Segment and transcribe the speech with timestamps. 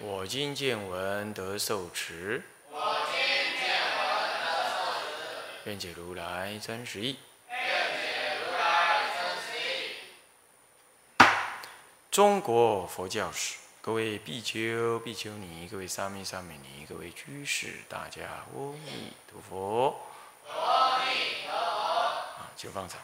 [0.00, 2.40] 我今见闻得受持。
[2.70, 3.18] 我今
[3.58, 3.68] 见
[3.98, 7.18] 闻得受持愿解如来真实义。
[12.12, 20.00] 中国佛教史，各位比丘、比丘尼，各位沙弥、沙弥尼，各位居士，大家阿弥陀佛。
[20.48, 21.58] 阿弥陀佛。
[22.38, 23.00] 啊，就放场。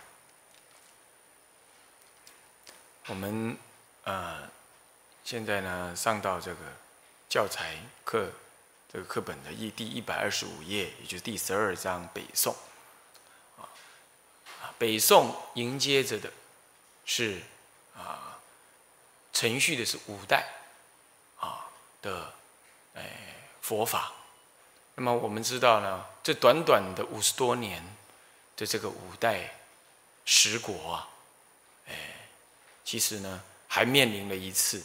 [3.06, 3.58] 我们
[4.04, 4.48] 呃，
[5.24, 6.60] 现在呢上到这个
[7.34, 8.30] 教材课
[8.92, 12.54] 这个课本的一第一百二十五页，也就是第十二章北宋
[13.58, 13.66] 啊，
[14.78, 16.32] 北宋迎接着的
[17.04, 17.42] 是
[17.96, 18.38] 啊，
[19.32, 20.46] 承续的是五代
[21.40, 21.66] 啊
[22.00, 22.32] 的
[22.94, 23.02] 哎
[23.60, 24.12] 佛法。
[24.94, 27.82] 那么我们知道呢，这短短的五十多年
[28.56, 29.52] 的这个五代
[30.24, 31.08] 十国啊，
[31.88, 31.94] 哎。
[32.84, 34.80] 其实呢，还面临了一次，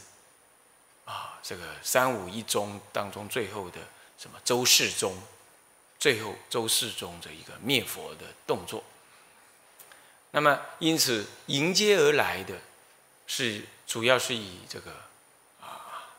[1.10, 3.80] 啊，这个三武一宗当中最后的
[4.20, 5.20] 什么周世宗，
[5.98, 8.84] 最后周世宗的一个灭佛的动作。
[10.30, 12.54] 那么，因此迎接而来的，
[13.26, 14.92] 是主要是以这个
[15.60, 16.14] 啊，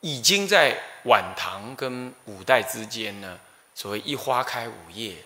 [0.00, 3.40] 已经在晚唐跟五代之间呢，
[3.74, 5.24] 所谓一花开五叶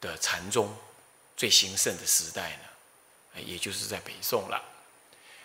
[0.00, 0.72] 的禅宗
[1.36, 2.62] 最兴盛的时代呢。
[3.36, 4.60] 也就是在北宋了。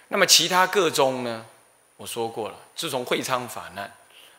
[0.07, 1.45] 那么其他各宗呢？
[1.97, 3.91] 我说过了，自从会昌法难，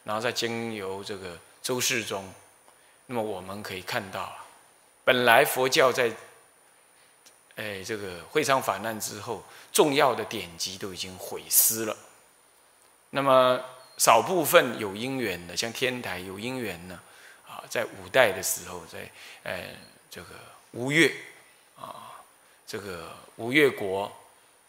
[0.04, 2.32] 然后再经由这个周世宗，
[3.06, 4.32] 那么我们可以看到，
[5.04, 6.12] 本来佛教在，
[7.56, 11.96] 哎，这个会昌法难之后，重要的典籍都已经毁失了。
[13.10, 13.60] 那么
[13.96, 17.00] 少部分有因缘的，像天台有因缘呢，
[17.48, 19.10] 啊，在五代的时候，在
[19.42, 19.62] 呃
[20.10, 20.28] 这个
[20.72, 21.12] 吴越
[21.80, 22.12] 啊。
[22.68, 24.10] 这个吴越国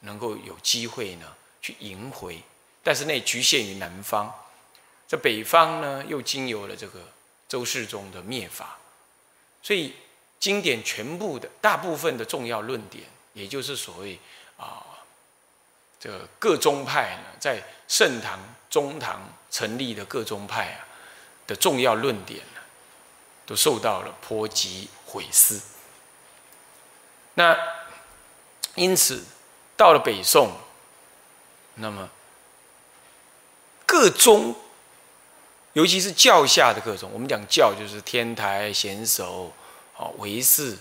[0.02, 2.42] 能够有机会呢去迎回，
[2.84, 4.34] 但是那局限于南方，
[5.08, 7.00] 在北方呢又经由了这个
[7.48, 8.78] 周世宗的灭法，
[9.62, 9.96] 所以
[10.40, 13.04] 经典全部的大部分的重要论点，
[13.34, 14.20] 也就是所谓
[14.58, 14.86] 啊
[16.00, 20.86] 这个各宗派呢在盛唐、中唐成立的各宗派啊
[21.48, 22.62] 的重要论点呢，
[23.46, 25.60] 都受到了波及毁失。
[27.34, 27.58] 那
[28.76, 29.24] 因此，
[29.78, 30.52] 到了北宋，
[31.76, 32.10] 那么
[33.86, 34.56] 各宗，
[35.74, 39.54] 尤其是教下的各宗，我们讲教就是天台、显首、
[39.96, 40.76] 啊唯识，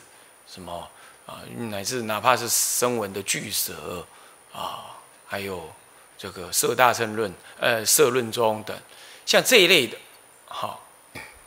[0.49, 0.89] 什么
[1.27, 4.07] 啊，乃至哪怕是声闻的巨蛇
[4.53, 4.97] 啊，
[5.27, 5.71] 还有
[6.17, 8.75] 这个色大乘论、呃色论宗等，
[9.27, 9.99] 像这一类的，
[10.47, 10.81] 哈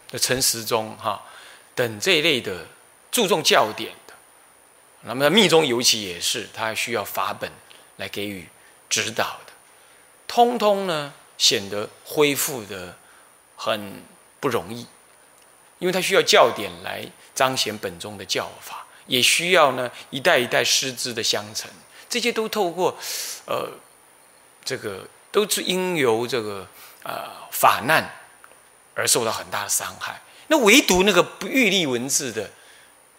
[0.07, 1.19] 的陈时中哈
[1.73, 2.67] 等这一类的
[3.11, 3.91] 注重教典。
[5.03, 7.49] 那么密宗尤其也是，它需要法本
[7.95, 8.47] 来给予
[8.89, 9.53] 指导的，
[10.27, 12.97] 通通呢显得恢复的
[13.55, 14.03] 很
[14.41, 14.85] 不容易，
[15.77, 21.71] 因为它需要教典来彰显本宗的教法，也需要呢一代一代师资的相承，
[22.09, 22.97] 这些都透过
[23.45, 23.71] 呃
[24.65, 26.67] 这个都是因由这个
[27.03, 28.13] 呃法难
[28.95, 32.51] 而受到很大的伤害，那唯独那个不欲立文字的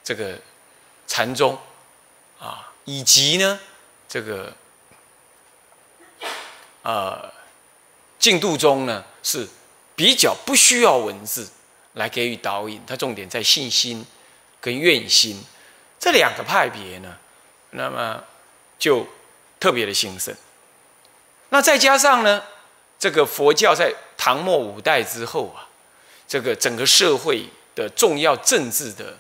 [0.05, 0.39] 这个
[1.07, 1.59] 禅宗。
[2.93, 3.61] 以及呢，
[4.09, 4.53] 这个
[6.83, 7.33] 呃，
[8.19, 9.47] 进度中呢是
[9.95, 11.49] 比较不需要文字
[11.93, 14.05] 来给予导引，它重点在信心
[14.61, 15.41] 跟愿心
[16.01, 17.17] 这两个派别呢，
[17.71, 18.25] 那么
[18.77, 19.07] 就
[19.61, 20.35] 特别的兴盛。
[21.51, 22.43] 那再加上呢，
[22.99, 25.69] 这个佛教在唐末五代之后啊，
[26.27, 29.17] 这个整个社会的重要政治的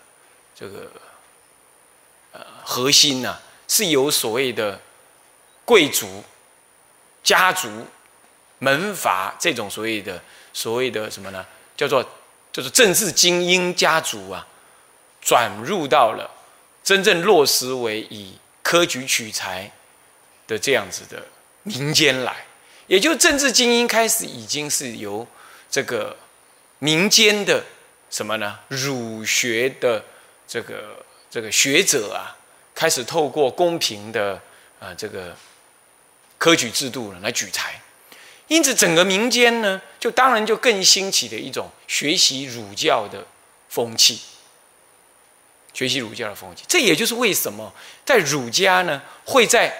[0.56, 0.90] 这个。
[2.32, 3.40] 呃，核心呢
[3.70, 4.81] 是由所谓的
[5.64, 6.25] 贵族、
[7.22, 7.87] 家族、
[8.58, 10.20] 门阀这种所谓的
[10.52, 11.46] 所谓的什么呢？
[11.76, 12.05] 叫做
[12.52, 14.44] 就是政治精英家族啊，
[15.20, 16.28] 转入到了
[16.82, 19.70] 真正落实为以科举取材
[20.49, 21.23] 的这样子的
[21.62, 22.44] 民间来，
[22.88, 25.25] 也就政治精英开始已经是由
[25.70, 26.16] 这个
[26.81, 27.62] 民间的
[28.11, 28.58] 什么呢？
[28.66, 30.05] 儒学的
[30.49, 31.06] 这个。
[31.32, 32.37] 这个学者啊，
[32.81, 34.41] 开始透过公平的
[34.81, 35.37] 啊这个
[36.38, 37.79] 科举制度来举才，
[38.49, 43.27] 因此整个民间呢，就当然就更兴起的一种学习儒教的
[43.69, 44.23] 风气。
[45.75, 47.71] 学习儒教的风气，这也就是为什么
[48.06, 49.76] 在儒家呢会在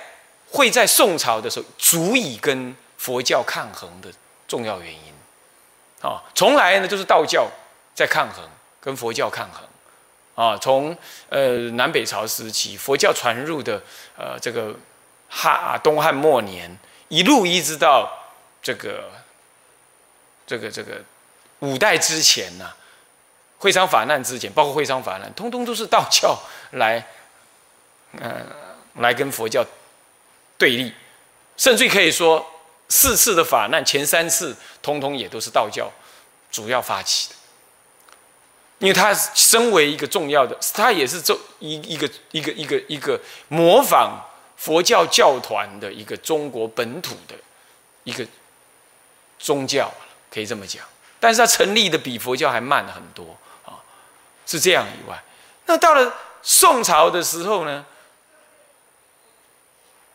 [0.51, 4.13] 会在宋朝的时候足以跟佛教抗衡的
[4.47, 5.15] 重要原因。
[6.03, 7.49] 啊，从来呢就是道教
[7.95, 8.47] 在抗衡，
[8.79, 9.67] 跟佛教抗衡。
[10.41, 10.97] 啊，从
[11.29, 13.83] 呃南北朝时期佛教传入的
[14.17, 14.75] 呃这个
[15.29, 16.75] 汉东汉末年，
[17.09, 18.11] 一路一直到
[18.63, 19.11] 这个
[20.47, 21.03] 这个这个
[21.59, 22.73] 五代之前呢。
[23.63, 26.35] 会商法难之前，包括会商法难，通通都是道教
[26.71, 27.07] 来，
[28.13, 28.47] 嗯，
[28.95, 29.63] 来跟佛教
[30.57, 30.95] 对立，
[31.59, 32.43] 甚至可以说
[32.89, 35.93] 四次的法难，前三次通通也都是道教
[36.51, 37.37] 主要发起的，
[38.81, 44.21] 因为他身为一个重要的，他也是这一一个一个一个一个模仿
[44.57, 47.35] 佛教教团的一个中国本土的
[48.05, 48.27] 一个
[49.39, 49.93] 宗教，
[50.31, 50.85] 可以这么讲，
[51.21, 53.79] 但是他成立的比佛教还慢很多啊。
[54.47, 55.23] 是这样以外，
[55.67, 56.13] 那到了
[56.43, 57.85] 宋朝的时候呢，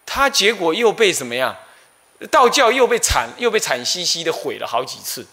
[0.06, 1.56] 他结果又被怎么样？
[2.32, 5.28] 道教又被惨又被惨兮兮的毁了好几次。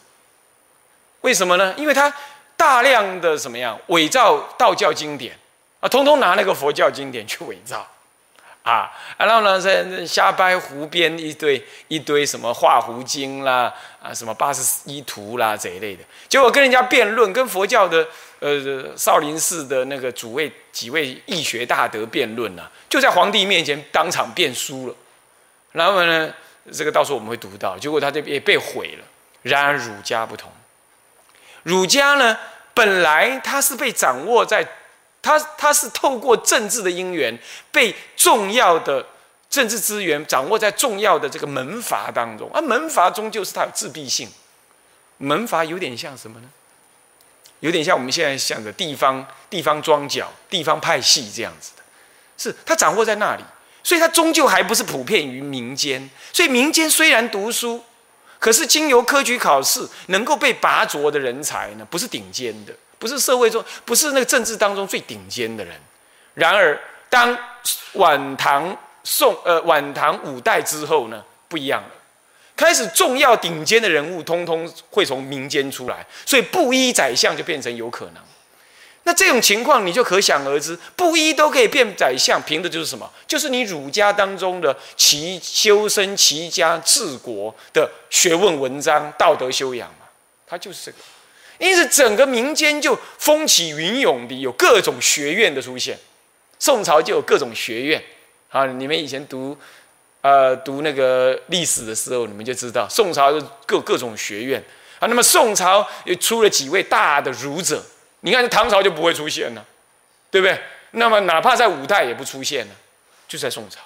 [1.20, 1.72] 为什么呢？
[1.78, 2.12] 因为他
[2.62, 5.36] 大量的怎么样伪造道教经典
[5.80, 7.84] 啊，通通拿那个佛教经典去伪造。
[8.62, 18.06] 啊，然后呢，在瞎掰胡编一堆一堆什么《画胡经》啦，啊，什么八十一图啦这一类的，结果跟人家辩论，跟佛教的
[18.38, 24.94] 呃少林寺的那个主位几位义学大德辩论呢，就在皇帝面前当场辩输了。
[25.72, 26.32] 然后呢，
[26.72, 29.04] 这个到时候我们会读到，结果他这也被毁了。
[29.42, 30.52] 然而儒家不同，
[31.64, 32.38] 儒家呢，
[32.74, 34.66] 本来他是被掌握在。
[35.24, 37.38] 他他是透过政治的因缘，
[37.70, 39.06] 被重要的
[39.48, 44.28] 政治资源掌握在重要的这个门阀当中，而门阀终究是它有自闭性。
[45.18, 46.48] 门阀有点像什么呢？
[47.60, 51.82] 有点像我们现在想的地方地方庄脚、地方派系这样子的，
[52.36, 53.44] 是它掌握在那里，
[53.84, 56.10] 所以它终究还不是普遍于民间。
[56.32, 57.84] 所以民间虽然读书，
[58.42, 62.74] 可是经由科举考试能够被拔擢的人才呢，不是顶尖的。
[62.98, 65.74] 不是社会中，不是那个政治当中最顶尖的人。
[66.34, 66.76] 然而，
[67.08, 67.38] 当
[67.92, 71.90] 晚唐宋呃晚唐五代之后呢，不一样了，
[72.56, 78.22] 开始重要顶尖的人物，通通会从民间出来，所以布衣宰相就变成有可能。
[79.04, 83.10] 那这种情况，你就可想而知，布衣都可以变宰相，凭的就是什么？
[83.26, 90.06] 就是你儒家当中的齐修身、齐家治国的学问文章、道德修养嘛，
[90.46, 90.98] 他就是这个。
[91.58, 95.98] 因此，整个民间就风起云涌的，有各种学院的出现。
[96.58, 98.02] 宋朝就有各种学院
[98.50, 98.66] 啊！
[98.66, 99.56] 你们以前读，
[100.20, 104.62] 呃，读那个历史的时候，你们就知道宋朝有各各种学院
[105.00, 105.06] 啊。
[105.08, 107.84] 那么宋朝又出了几位大的儒者，
[108.22, 109.64] 你看唐朝就不会出现了，
[110.30, 110.60] 对不对？
[110.92, 112.74] 那么哪怕在五代也不出现了，
[113.28, 113.80] 就在宋朝。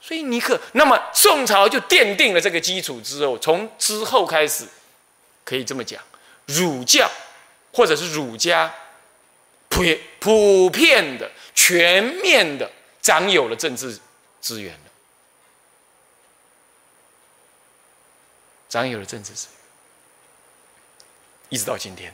[0.00, 4.66] 所以你可那么宋朝就奠定了这个基础之后，从之后开始
[5.44, 6.02] 可以这么讲。
[6.46, 7.10] 儒教，
[7.72, 8.74] 或者是儒家，
[9.68, 9.84] 普
[10.18, 12.70] 普遍的、全面的
[13.02, 13.98] 掌有了政治
[14.40, 14.90] 资源了，
[18.68, 19.56] 掌有了政治资源，
[21.50, 22.12] 一直到今天，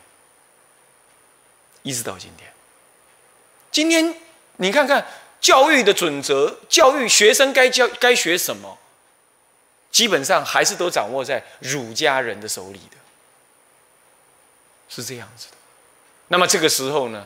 [1.87, 2.53] 一直到今天。
[3.71, 4.13] 今天
[4.57, 5.07] 你看看
[5.41, 8.77] 教育的准则，教育学生该教该学什么，
[9.93, 12.97] 基本上还是都掌握在儒家人的手里的。
[14.89, 15.57] 是这样子的，
[16.29, 17.25] 那么这个时候呢，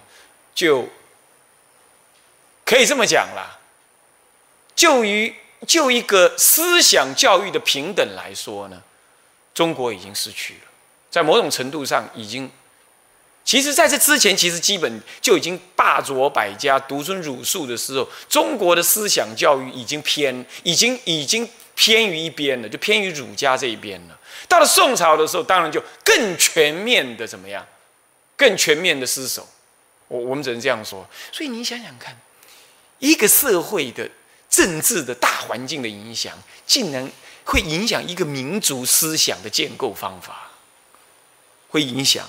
[0.54, 0.86] 就
[2.66, 3.58] 可以这么讲啦。
[4.74, 5.34] 就于
[5.66, 8.82] 就一个思想教育的平等来说呢，
[9.54, 10.60] 中国已经失去了，
[11.10, 12.50] 在某种程度上已经，
[13.44, 24.18] 其实在这之前，其实基本就已经霸卓百家、独尊儒术的时候，中国的思想教育已经偏，已经已经偏于一边了，就偏于儒家这一边了。
[24.46, 27.66] 到了宋朝的时候，当然就更全面的怎么样？
[28.36, 29.48] 更全面的失守，
[30.08, 31.08] 我我们只能这样说。
[31.32, 32.16] 所以你想想看，
[32.98, 34.08] 一个社会的
[34.48, 37.10] 政治的大环境的影响，竟然
[37.44, 40.50] 会影响一个民族思想的建构方法，
[41.68, 42.28] 会影响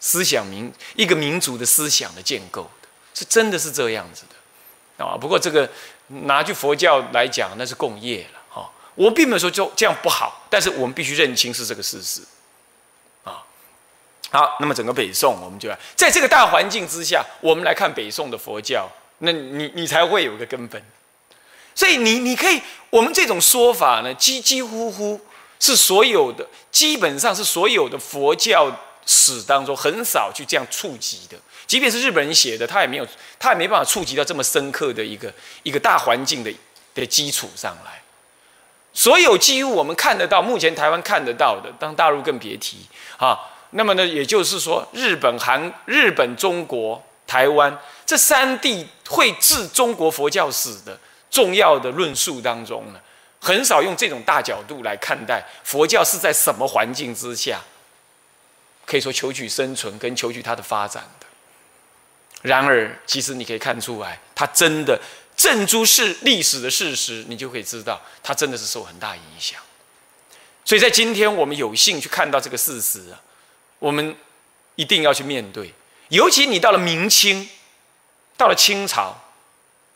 [0.00, 5.16] 思想民一个民族的思想的建构的，是真的是这样子的啊。
[5.16, 5.68] 不过这个
[6.08, 8.70] 拿去佛教来讲，那是共业了哈。
[8.94, 12.22] 我并没有说就这样不好，但是我们必须认清是这个事实，
[13.24, 13.44] 啊，
[14.30, 18.88] 好，那么整个北宋，我们就要在这个大环境之下，我们来看北宋的佛教
[19.18, 20.82] 那你你才会有个根本。
[21.74, 25.20] 所以你你可以，我们这种说法呢，几几乎乎
[25.60, 28.68] 是所有的，基本上是所有的佛教
[29.08, 31.36] 史当中很少去这样触及的。
[31.66, 33.06] 即便是日本人写的，他也没有，
[33.40, 35.32] 他也没办法触及到这么深刻的一个
[35.64, 36.54] 一个大环境的
[36.94, 38.00] 的基础上来。
[38.92, 42.86] 所有几乎我们看得到，目前台湾看得到的，当大陆更别提
[43.16, 43.36] 啊。
[43.70, 50.96] 那么呢，也就是说，日本、韩、日本、中国、台湾这三地绘制中国佛教史的。
[51.30, 52.98] 重要的论述当中呢，
[53.38, 57.60] 很少用这种大角度来看待佛教是在什么环境之下，
[58.88, 61.26] 可以说求取生存跟求取它的发展的。
[62.42, 64.98] 然而，其实你可以看出来，它真的
[65.36, 69.60] 正诸是历史的事实，你就可以知道，它真的是受很大影响。
[70.64, 73.20] 所以在今天我们有幸去看到这个事实啊，
[73.78, 74.16] 我们
[74.76, 75.74] 一定要去面对。
[76.08, 77.48] 尤其你到了明清，
[78.36, 79.16] 到了清朝，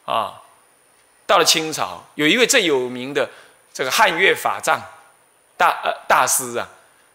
[0.04, 0.38] 啊。
[1.24, 3.30] 到了清朝，有一位最有名的
[3.72, 4.82] 这个汉乐法藏
[5.56, 6.68] 大呃大师啊，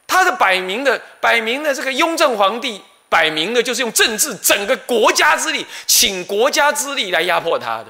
[0.08, 7.88] 他的摆明的摆明的这个雍正皇帝摆明的就是用政治整个国家之力，请国家之力来压迫他的，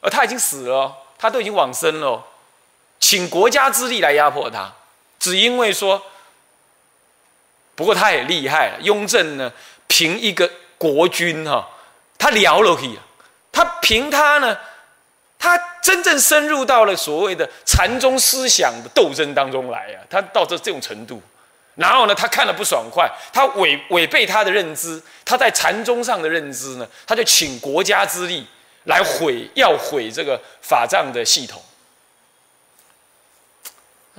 [0.00, 2.24] 而他已经死了，他都已经往生了，
[3.00, 4.72] 请国家之力来压迫他，
[5.18, 6.02] 只因为说，
[7.74, 9.50] 不过他也厉害了，雍正呢
[9.86, 11.68] 凭一个国君哈，
[12.18, 12.76] 他了了。
[12.76, 12.98] 去，
[13.50, 14.56] 他凭他呢。
[15.40, 21.22] 他真正深入到了所谓的禅宗思想的斗争当中来啊，他到这这种程度，
[21.78, 28.44] 然后呢，他看了不爽快，他违违背他的认知，他在禅宗上的认知呢，他就请国家之力
[28.84, 31.62] 来毁，要毁这个法藏的系统，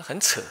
[0.01, 0.41] 很扯。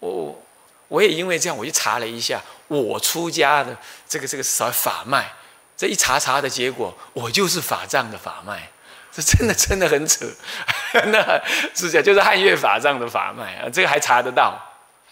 [0.00, 0.42] 我
[0.88, 3.76] 我也因为这样，我去查了一下我出家的
[4.08, 5.32] 这个这个什么法脉，
[5.76, 8.68] 这一查查的结果，我就是法藏的法脉。
[9.14, 10.24] 这真的真的很扯，
[11.12, 11.38] 那
[11.74, 14.58] 是讲就是汉乐法藏的法脉啊，这个还查得到，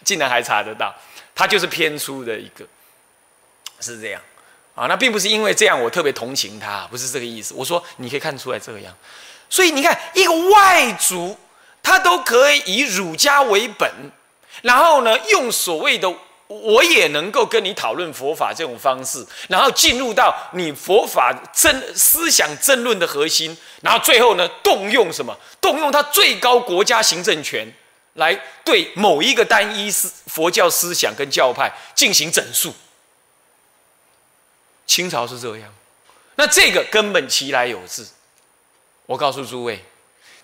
[0.03, 0.91] 竟然还查得到，
[1.35, 2.65] 他就是偏出的一个，
[3.79, 4.21] 是这样
[4.75, 4.87] 啊。
[4.87, 7.53] 那并不是因为这样我特别同情他，不是这个意思。
[7.55, 8.95] 我说你可以看出来这个样，
[9.49, 11.37] 所以你看一个外族，
[11.81, 13.89] 他都可以以儒家为本，
[14.61, 16.13] 然后呢用所谓的。
[16.53, 25.33] 我也能够跟你讨论佛法这种方式，然后进入到你佛法争思想争论的核心，然后最后呢，动用什么？
[25.61, 27.73] 动用他最高国家行政权，
[28.13, 32.73] 来对某一个单一思佛教思想跟教派进行整肃。
[34.85, 35.73] 清朝是这样，
[36.35, 38.07] 那这个根本其来有自。
[39.05, 39.83] 我告诉诸位。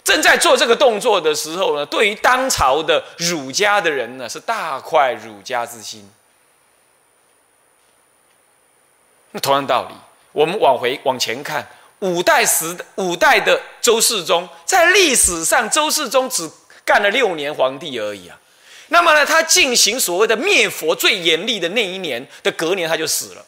[0.04, 6.10] 正在做这个动作的时候呢，对于当朝的儒家的人呢，是大快儒家之心。
[9.32, 9.96] 那同样道理，
[10.32, 11.68] 我们往回往前看，
[12.00, 16.50] 五代时五代的周世宗，在历史上，周世宗只
[16.88, 18.40] 干了六年皇帝而已啊。
[18.88, 23.46] 那么呢，他进行所谓的灭佛最严厉的那一年的隔年，他就死了。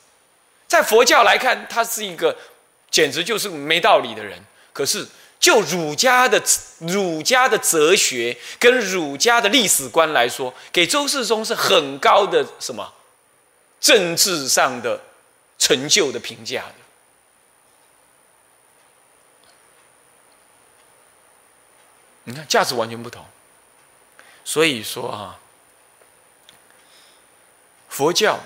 [0.67, 2.37] 在佛教来看，他是一个
[2.91, 4.37] 简直就是没道理的人。
[4.73, 5.07] 可是。
[5.39, 6.43] 就儒家的
[6.79, 12.93] 儒家的哲学跟儒家的历史观来说，给周世宗是很高的什么
[13.79, 14.99] 政治上的
[15.57, 16.73] 成就的评价的。
[22.29, 23.25] 你看价值完全不同，
[24.45, 25.39] 所以说啊，
[27.89, 28.39] 佛教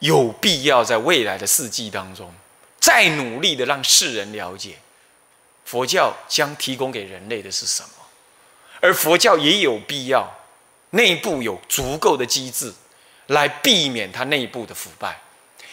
[0.00, 2.34] 有必要在未来的世纪当中，
[2.80, 4.78] 再努力的让世人了解。
[5.64, 7.90] 佛教将提供给人类的是什么？
[8.80, 10.28] 而佛教也有必要
[10.90, 12.74] 内部有足够的机制
[13.28, 15.20] 来避免它内部的腐败。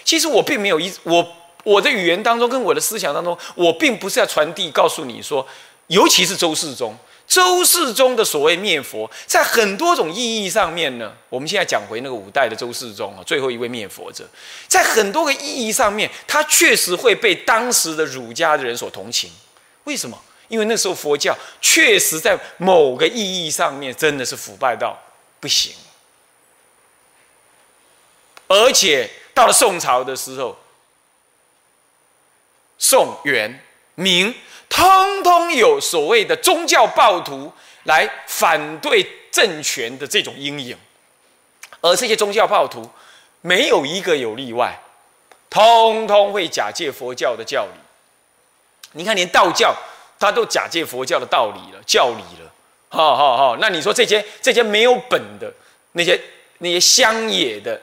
[0.06, 5.46] 其实我并没有一我我的语言当中跟我的思想当中，我并不是要传递告诉你说，
[5.90, 14.28] 尤其是周世宗，周世宗的所谓灭佛，在很多种意义上面呢，我们现在讲回那个五代的周世宗啊，最后一位灭佛者，
[14.68, 19.32] 在很多个意义上面，他确实会被当时的儒家的人所同情。
[19.84, 20.20] 为什么？
[20.48, 24.98] 因为那时候佛教确实在某个意义上面真的是腐败到
[25.40, 25.74] 不行，
[28.48, 30.58] 而且到了宋朝的时候，
[32.80, 34.34] 宋元明
[34.70, 37.52] 通通有所谓的宗教暴徒
[37.84, 40.78] 来反对政权的这种阴影，
[41.82, 42.90] 而这些宗教暴徒
[43.42, 44.80] 没有一个有例外，
[45.50, 47.80] 通通会假借佛教的教理。
[48.94, 49.76] 你看，连道教
[50.20, 52.52] 他都假借佛教的道理了、教理了，
[52.90, 53.58] 好好好。
[53.58, 55.52] 那你说这些这些没有本的
[55.94, 56.20] 那些
[56.60, 57.80] 那些乡野的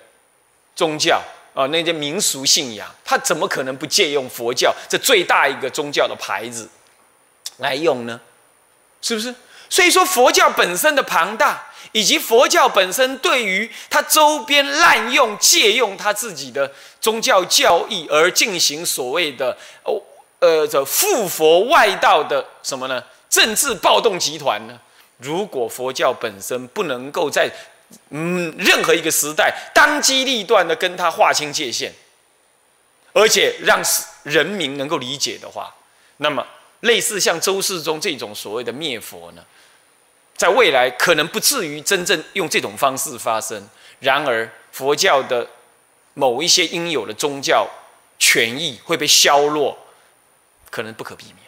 [0.74, 1.22] 宗教，
[1.56, 6.68] 啊，那些民俗信仰，他怎么可能不借用佛教这最大一个宗教的牌子
[7.56, 8.20] 来用呢？
[9.00, 9.34] 是不是？
[9.70, 16.70] 所以说，佛教本身的庞大，以及佛教本身对于它周边滥用、借用他自己的
[17.00, 19.98] 宗教教义而进行所谓的哦
[20.40, 23.02] 呃这附佛外道的什么呢？
[23.30, 24.78] 政治暴动集团呢？
[25.16, 27.50] 如果佛教本身不能够在
[28.10, 31.92] 嗯，任何一个时代，当机立断的跟他划清界限，
[33.12, 33.80] 而且让
[34.24, 35.74] 人民能够理解的话，
[36.16, 36.44] 那么
[36.80, 39.44] 类似像周世宗这种所谓的灭佛呢，
[40.36, 43.68] 在未来可能不至于真正用这种方式发生。
[44.00, 45.48] 然而，佛教的
[46.14, 47.68] 某一些应有的宗教
[48.18, 49.78] 权益会被削弱，
[50.70, 51.38] 可能不可避免。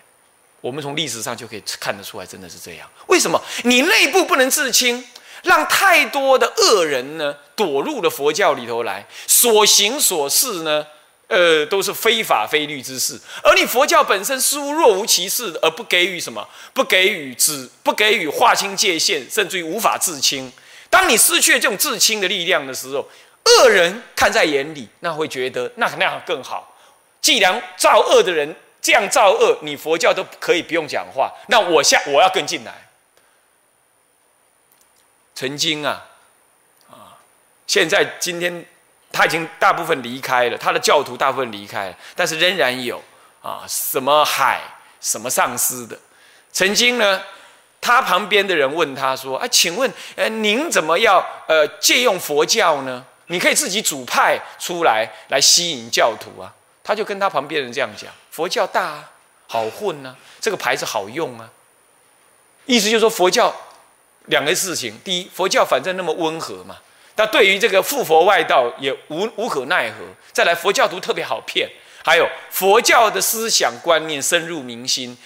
[0.61, 2.89] 我们从历史上就可以看得出来，真的是这样。
[3.09, 5.05] 为什么你内部不能自清？
[5.43, 10.87] 让太多的恶人呢躲入了佛教里头来，所行所事呢，
[11.29, 13.19] 呃，都是非法非律之事。
[13.43, 20.53] 而你佛教本身似乎若无其事，而不给予什么，不给予只不给予划清界限，甚至于无法自清。
[20.91, 23.07] 当你失去了这种自清的力量的时候，
[23.45, 26.77] 恶人看在眼里，那会觉得那那样更好。
[27.21, 32.88] 既然造恶的人这样造恶，你佛教都可以不用讲话，那我下我要跟进来。
[35.39, 36.05] 曾经啊，
[36.91, 37.15] 啊，
[37.65, 38.67] 现在今天
[39.13, 43.01] 他已经大部分离开了，他的教徒大部分离开了，但是仍然有
[43.41, 44.61] 啊，什么海
[45.01, 45.97] 什么上师的。
[46.51, 47.23] 曾经呢，
[47.81, 53.07] 他旁边的人问他说：“啊，请问，呃，您怎么要呃借用佛教呢？
[53.27, 59.11] 你可以自己主派出来来吸引教徒啊。”他就跟他旁边人这样讲：“佛教大，啊，
[59.47, 61.49] 好混啊，这个牌子好用啊。”
[62.67, 63.55] 意思就是说佛教。
[64.29, 66.77] 两个事情，第一，佛教反正那么温和嘛，
[67.17, 69.97] 那对于这个附佛外道也无无可奈何。
[70.33, 71.69] 再来，佛教徒特别好骗，
[72.05, 75.17] 还有佛教的思想观念深入民心，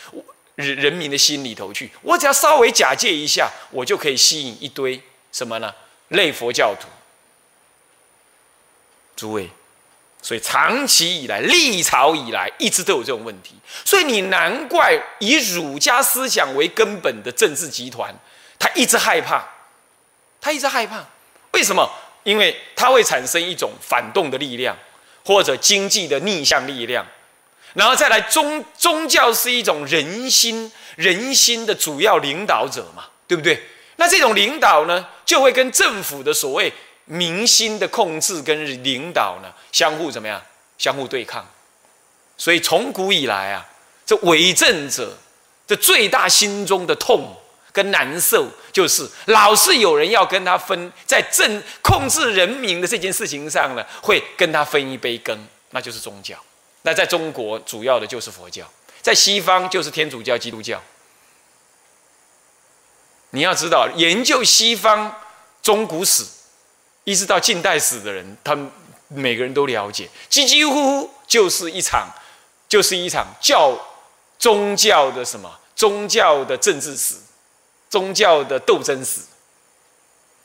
[0.55, 1.91] 人人民的心里头去。
[2.01, 5.01] 我只要稍微假借一下，我就可以吸引一堆
[5.33, 5.75] 什么呢？
[6.09, 6.87] 类佛教徒。
[9.17, 9.51] 诸位，
[10.23, 13.57] 所以长期以来，历朝以来一直都有这种问题。
[13.85, 18.15] 所以你难怪以儒家思想为根本的政治集团。
[18.63, 19.45] 他一直害怕，
[20.41, 21.05] 他一直害怕，
[21.51, 21.91] 为什么？
[22.23, 24.77] 因为他会产生一种反动的力量，
[25.25, 27.05] 或者经济的逆向力量，
[27.75, 33.61] 然后再来宗宗教是一种人心人心的主要领导者嘛，对不对？
[33.97, 36.73] 那这种领导呢，就会跟政府的所谓
[37.07, 40.41] 民心的控制跟领导呢，相互怎么样？
[40.79, 41.45] 相互对抗。
[42.37, 43.67] 所以从古以来啊，
[44.07, 45.19] 这为政者
[45.67, 47.37] 这最大心中的痛。
[47.73, 55.37] 跟难受就是老是有人要跟他分在政控制人民的这件事情上呢，会跟他分一杯羹，
[55.71, 56.37] 那就是宗教。
[56.83, 60.83] 那在中国主要的就是佛教，在西方就是天主教、基督教。
[63.31, 65.15] 你要知道，研究西方
[65.63, 66.23] 中古史
[67.05, 68.71] 一直到近代史的人，他们
[69.09, 72.09] 每个人都了解，几几乎乎就是一场，
[72.69, 73.73] 就是一场教
[74.39, 77.15] 宗教的什么宗教的政治史。
[77.93, 79.21] 宗教的斗争史，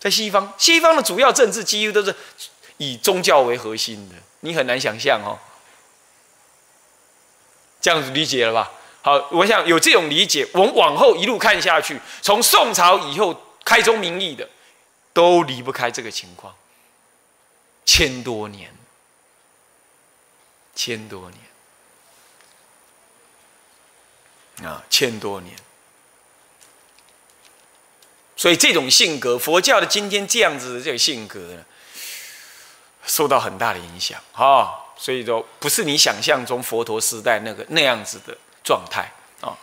[0.02, 2.14] 在西方，西方的主要政治几乎都是
[2.76, 5.40] 以宗教为核心的，你很难想象哦。
[7.80, 8.70] 这样子理解了吧？
[9.02, 14.50] 好，我想有这种理解，我们往后一路看下去，从宋朝以后开宗明义的，
[15.14, 16.54] 都离不开这个情况。
[17.86, 18.76] 千多年，
[20.76, 21.32] 千多
[24.58, 25.56] 年，啊，千多年。
[28.38, 31.66] 所以这种性格，佛教的今天这样子的这个性格呢，
[33.06, 34.70] 受到很大的影响啊。
[34.96, 39.54] 所以说，不是你想象中佛陀时代那个那样子的状态啊。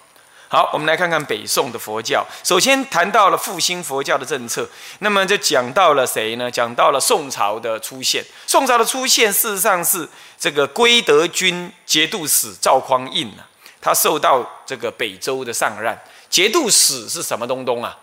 [0.49, 2.25] 好，我们来看看北宋的佛教。
[2.45, 4.69] 首先谈到了复兴佛教的政策，
[5.01, 6.49] 那么就讲到了谁呢？
[6.49, 8.25] 讲到了宋朝的出现。
[8.47, 10.09] 宋朝的出现，事实上是
[10.39, 13.43] 这个归德军节度使赵匡胤啊，
[13.81, 15.99] 他受到这个北周的上任。
[16.31, 17.99] 节度使是什么东东啊？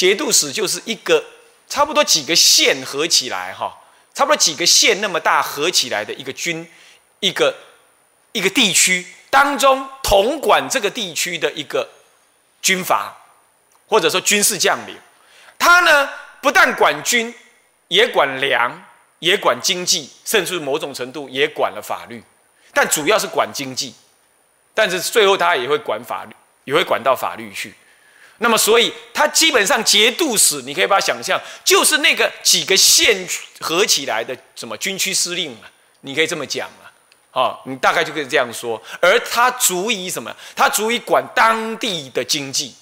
[0.00, 1.22] 节度使就是一个
[1.68, 3.78] 差不多几个县合起来哈，
[4.14, 6.66] 差不多几个县那么大合起来的一个军，
[7.18, 7.54] 一个
[8.32, 11.86] 一个地区当中统管这个地区的一个
[12.62, 13.14] 军阀，
[13.86, 14.96] 或者说军事将领。
[15.58, 16.08] 他呢
[16.40, 17.34] 不但管军，
[17.88, 18.82] 也管粮，
[19.18, 22.24] 也管经济，甚至某种程度也管了法律，
[22.72, 23.94] 但主要是管经济。
[24.72, 26.34] 但是最后他也会管法律，
[26.64, 27.74] 也会管到法律去。
[28.42, 33.28] 那么，所以他基本上节度使，你可以把它想象，就是那个几个县
[33.60, 35.68] 合起来的什么军区司令嘛，
[36.00, 36.88] 你可以这么讲啊，
[37.32, 38.82] 哦，你大概就可以这样说。
[38.98, 40.34] 而他足以什么？
[40.56, 42.74] 他足以管当地的经济，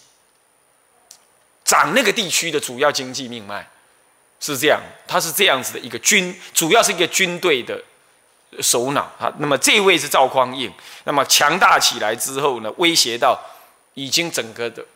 [1.64, 3.68] 掌那个地区的主要经济命脉，
[4.38, 4.81] 是这样。
[5.09, 7.83] 他是这样子的一个军，主要是一个军队的
[8.61, 9.33] 首脑啊。
[9.38, 13.37] 那么这位是赵匡胤，那么强大起来之后呢，威胁到
[13.94, 14.87] 已经整个的。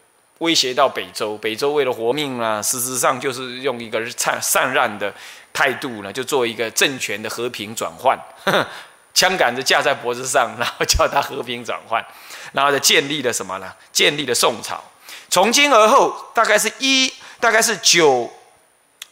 [0.42, 5.14] 威胁到北周，北周为了活命啊，事实上就是用一个善善让的
[5.52, 8.18] 态度呢，就做一个政权的和平转换，
[9.14, 12.05] 枪杆子架在脖子上，然后叫他和平转换，
[12.52, 13.72] 然后就建立了什么呢？
[13.92, 14.83] 建立了宋朝。
[15.31, 18.28] 从今而后，大概是一，大概是九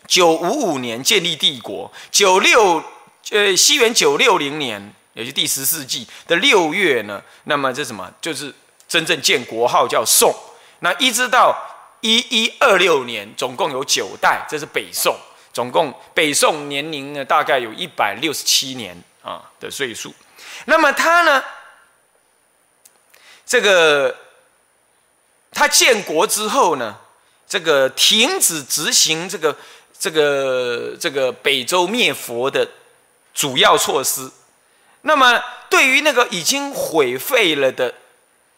[0.08, 2.82] 九五五年建立帝国，九六
[3.30, 8.12] 呃西元九六零年，也就第十世纪的六月呢，那么这什么？
[8.20, 8.52] 就是
[8.88, 10.34] 真正建国号叫宋。
[10.80, 11.56] 那一直到
[12.00, 15.16] 一一二六年，总共有九代，这是北宋。
[15.52, 20.14] 总共北宋年龄呢，大概有一百六十七年啊的岁数。
[20.66, 21.42] 那么他呢，
[23.44, 24.16] 这个
[25.50, 26.96] 他建国之后呢，
[27.48, 29.56] 这个停止执行这个
[29.98, 32.66] 这个这个北周灭佛的
[33.34, 34.30] 主要措施。
[35.02, 37.92] 那么对于那个已经毁废了的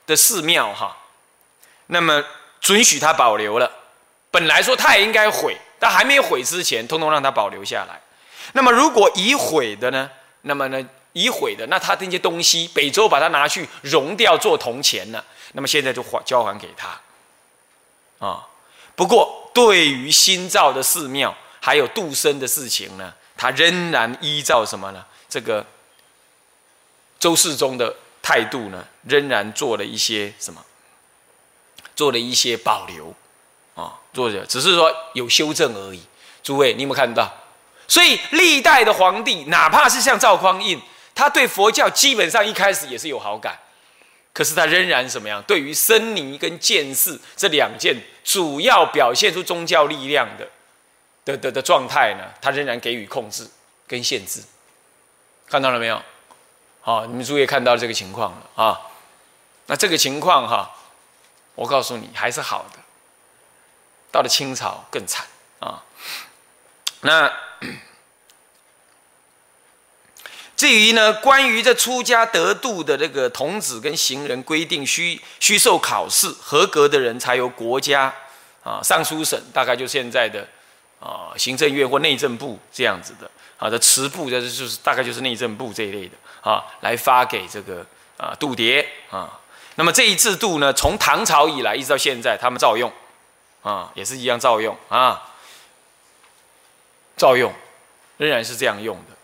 [0.06, 0.98] 的寺庙，哈。
[1.92, 2.24] 那么
[2.58, 3.70] 准许他保留了，
[4.30, 8.00] 本来说他也应该毁，但还没毁之前，通通让他保留下来。
[8.54, 10.10] 那么如果已毁的呢？
[10.42, 18.26] 那么呢，已毁的，那他那些东西，北周把它拿去熔掉做铜钱了，那么现在就还交还给他。
[18.26, 18.48] 啊，
[18.96, 25.04] 不过对于新造的寺庙还有度生的事情呢，他仍然依照什么呢？
[25.28, 25.64] 这个
[27.20, 30.64] 周世宗的态度呢，仍然做了一些什么？
[31.94, 33.14] 做了一些保留，
[33.74, 36.02] 啊，做的只是说有修正而已。
[36.42, 37.30] 诸位，你有没有看到？
[37.86, 40.80] 所以历代的皇帝，哪怕是像赵匡胤，
[41.14, 43.58] 他对佛教基本上一开始也是有好感，
[44.32, 45.42] 可是他仍然什么样？
[45.42, 50.48] 对于僧尼跟剑士这两件主要表现出宗教力量的
[51.24, 53.46] 的的的状态呢，他仍然给予控制
[53.86, 54.42] 跟限制。
[55.46, 56.02] 看到了没有？
[56.80, 58.80] 好，你们诸位看到这个情况了啊？
[59.66, 60.68] 那这个情况哈？
[61.54, 62.78] 我告诉你，还是好的。
[64.10, 65.26] 到了清朝更惨
[65.58, 65.82] 啊！
[67.00, 67.32] 那
[70.54, 78.14] 至于呢，关于这出家得度的这个童子跟行人规定，需需受考试，合格的人才由国家
[78.62, 80.46] 啊尚书省，大概就现在的
[81.00, 87.86] 啊行政院或内政部这样子的啊的持部，这就是大概就是内政部这一类的啊，来发给这个
[88.18, 89.38] 啊度牒啊。
[89.74, 92.92] 那么这一制度呢，从唐朝以来一直到现在，他们照用，
[93.62, 95.32] 啊，也是一样照用啊，
[97.16, 97.52] 照用，
[98.18, 99.16] 仍然是这样用的。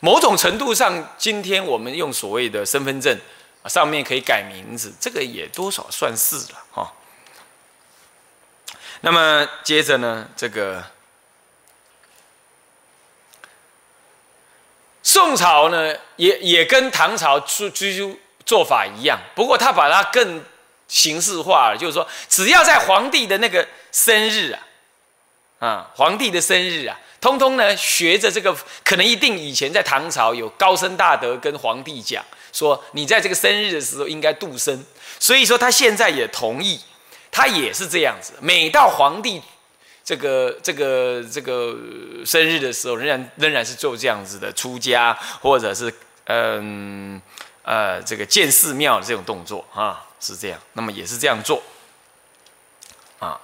[0.00, 3.18] 某种程度上，今天我们用所谓的身份证，
[3.66, 6.92] 上面可以改名字，这个也多少算是了哈。
[9.02, 10.84] 那么接着呢，这个。
[15.02, 20.44] 宋朝呢，也也跟唐朝追追究做法一样，不过他把它更
[20.88, 24.60] 形式化了，就是说，只要在皇帝的那个生日啊，
[25.58, 34.84] 啊，皇帝的生日啊，通通呢学着这个，可能一定以前在唐朝有高僧大德跟皇帝讲说，你在这个生日的时候应该度生，
[35.18, 36.78] 所以说他现在也同意，
[37.30, 39.40] 他也是这样子，每到皇帝。
[40.10, 41.78] 这个这个这个
[42.26, 45.94] 生日的时候，仍然仍然是做这样子的出家，或者是
[46.24, 47.22] 嗯
[47.62, 50.58] 呃这个建寺庙的这种动作啊，是这样。
[50.72, 51.62] 那么也是这样做
[53.20, 53.40] 啊。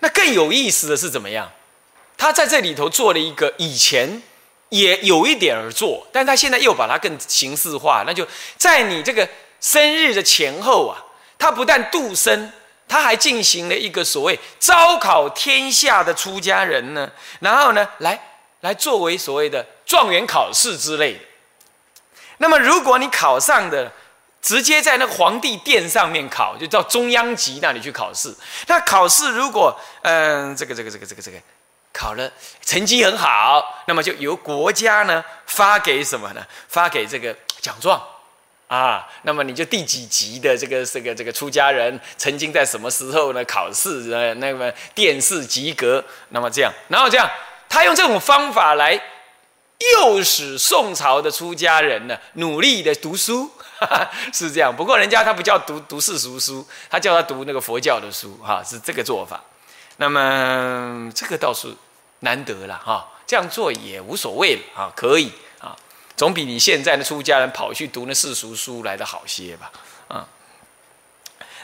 [0.00, 1.52] 那更有意思的是怎么样？
[2.16, 4.20] 他在这里头做了一个以前
[4.70, 9.28] 也有一点儿做，但他现在又把它更形式化，那就在你这个。
[9.60, 10.98] 生日的前后啊，
[11.38, 12.52] 他不但度生，
[12.86, 18.20] 他还进行了一个所谓招考天下的出家人呢，然后呢，来
[18.60, 21.20] 来作为所谓的状元考试之类的。
[22.38, 23.90] 那么，如果你考上的，
[24.40, 28.32] 直接在那个皇帝殿上面考，就到中央级那里去考试。
[28.68, 31.38] 那考试如果嗯，这个这个这个这个这个
[31.92, 32.30] 考了
[32.62, 36.46] 成绩很好，那么就由国家呢发给什么呢？
[36.68, 38.00] 发给这个奖状。
[38.68, 43.42] 啊，那么你就第几级的这个这个这个出家人，曾经在什么时候呢？
[43.46, 47.28] 考试呃，那么殿试及格，那么这样，然后这样，
[47.68, 48.92] 他用这种方法来
[49.94, 54.74] 诱使宋朝的出家人呢，努力的读书哈哈，是这样。
[54.74, 59.42] 不过人家他不叫读读世俗书，他叫他读那个佛教的书，哈，是这个做法。
[59.96, 61.74] 那么这个倒是
[62.20, 65.32] 难得了哈，这样做也无所谓了啊，可以，
[66.18, 69.72] 总比你现在的出家人跑去读那世俗书来的好些吧
[70.08, 70.28] 啊。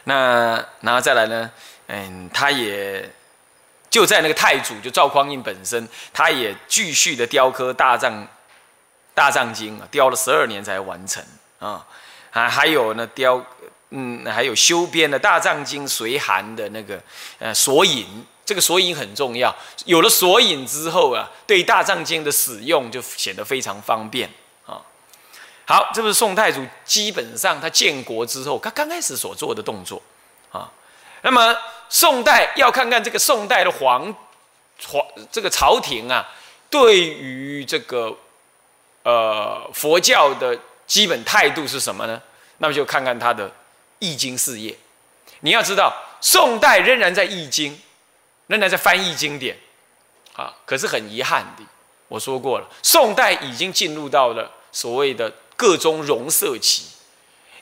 [0.05, 1.51] 那然后再来呢，
[1.89, 3.13] 嗯，他也
[3.91, 8.27] 就在那个太祖就赵匡胤本身，他也继续的雕刻大藏
[9.13, 11.23] 大藏经啊，雕了十二年才完成
[11.59, 11.85] 啊，
[12.31, 13.45] 还还有呢雕。
[13.97, 17.01] 嗯，还有修编的大藏经随函的那个
[17.39, 19.55] 呃索引，这个索引很重要。
[19.85, 24.29] 有了索引之后啊，对大藏经的使用就显得非常方便。
[25.67, 30.01] 好，这是宋太祖基本上他建国之后，他刚开始所做的动作
[30.51, 30.71] 啊。
[31.23, 31.57] 那么
[31.89, 34.15] 宋代要看看这个宋代的皇
[34.87, 36.29] 皇这个朝廷啊，
[36.69, 38.17] 对于这个
[39.03, 42.21] 呃佛教的基本态度是什么呢？
[42.59, 43.51] 那么就看看他的。
[44.01, 44.77] 易经事业，
[45.41, 47.81] 你要知道，宋代仍然在易经，
[48.49, 49.57] 仍然在翻译经典，
[50.35, 51.65] 啊，可是很遗憾的，
[52.09, 56.85] 我说过了，宋代已经进入到了所谓的各中融色期，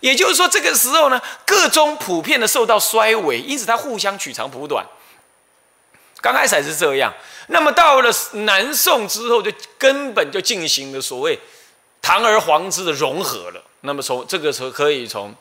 [0.00, 4.84] 也就是说，这个时候呢，各中普遍的受到衰微，因此它互相取长补短。
[6.20, 7.12] 刚开始还是这样，
[7.48, 11.38] 那么到了南宋之后，就根本就进行了所谓
[12.00, 13.62] 堂而皇之的融合了。
[13.80, 15.34] 那么从这个时候可以从。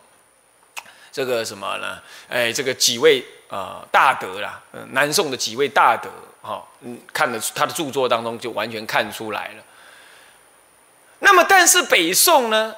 [1.14, 2.00] 这个什么呢？
[2.30, 4.62] 哎，这个几位啊大德啦，
[4.92, 6.10] 南宋的几位大德，
[6.42, 9.64] 哈，嗯，看得他的著作当中就完全看出来了。
[11.24, 12.76] 那么，但是北宋呢，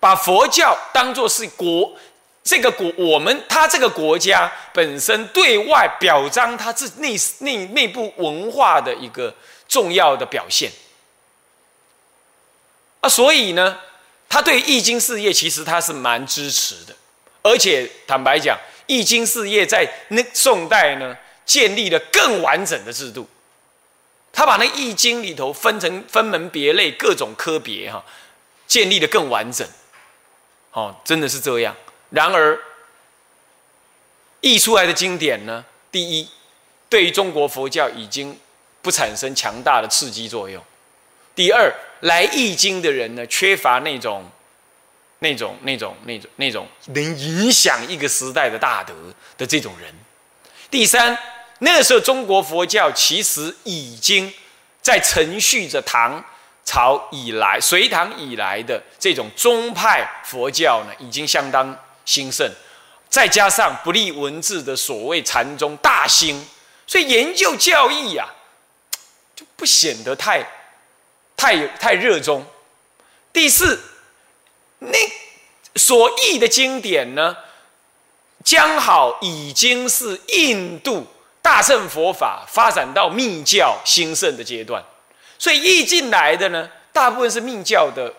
[0.00, 1.96] 把佛教当作是国
[2.42, 9.32] 这个国，我们他这个国家本身对外表彰他自内内内部文化的一个
[9.68, 10.72] 重要的表现
[13.00, 13.78] 啊，所以呢，
[14.28, 16.94] 他对易经事业其实他是蛮支持的。
[17.42, 23.28] 而且坦白讲，易经事业在那宋代呢，建立了更完整的制度。
[24.32, 28.02] 他把那易经里头分成分门别类各种科别哈，
[28.66, 29.68] 建立的更完整。
[30.72, 31.76] 哦，真的是这样。
[32.10, 32.58] 然而，
[34.40, 36.28] 译出来的经典呢，第一，
[36.88, 38.38] 对于中国佛教已经
[38.80, 40.60] 不产生强大的刺激作用；
[41.34, 44.28] 第二，来易经的人呢，缺乏那种。
[45.24, 48.92] 那种、那种、那种、那种能影响一个时代的大德
[49.38, 49.94] 的这种人。
[50.68, 51.16] 第三，
[51.64, 54.32] 那个时候中国佛教其实已经
[54.80, 56.22] 在承续着唐
[56.64, 62.50] 朝以来、隋唐以来的这种宗派佛教呢，已经相当兴盛。
[63.08, 66.44] 再加上不立文字的所谓禅宗大兴，
[66.86, 68.28] 所以研究教义呀，
[69.36, 70.44] 就不显得太、
[71.36, 72.44] 太、太热衷。
[73.32, 73.80] 第四。
[74.84, 74.98] 那
[75.76, 77.36] 所译的经典呢，
[78.42, 81.06] 将好已经是印度
[81.42, 84.82] 大乘佛法发展到密教兴盛的阶段，
[85.38, 88.14] 所以译进来的呢，大部分是密教的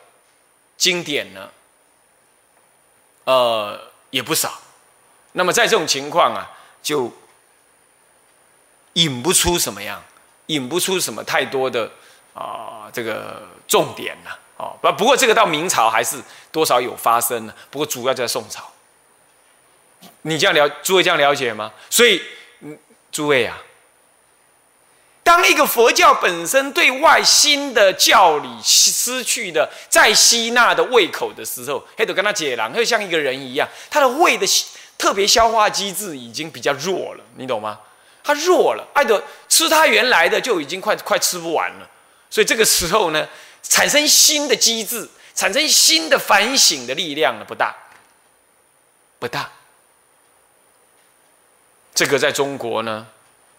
[0.78, 1.50] 经典呢，
[3.24, 4.60] 呃，也不少。
[5.32, 6.52] 那么在这种情况啊，
[6.84, 7.12] 就
[8.94, 10.04] 引不出什么样，
[10.48, 11.90] 引不出什么太多的
[12.34, 14.30] 啊，这个重点呢。
[14.58, 17.54] 哦，不不过这个到明朝还是多少有发生呢。
[17.72, 18.72] 不过主要在宋朝，
[20.22, 21.74] 你这样了，诸位这样了解吗？
[21.90, 22.22] 所以，
[23.14, 23.58] 诸位啊，
[25.24, 34.46] 当一个佛教本身对外新的教理失去的再吸纳的胃口的时候，黑都跟他解囊，会像一个人一样，他的胃的
[34.98, 37.80] 特别消化机制已经比较弱了，你懂吗？
[38.24, 41.90] 他弱了，爱德吃他原来的就已经快快吃不完了，
[42.30, 43.26] 所以这个时候呢。
[43.66, 47.46] 产生新的机制，产生新的反省的力量呢？
[47.48, 47.74] 不大，
[49.20, 49.50] 不大。
[51.94, 53.06] 这个在中国呢，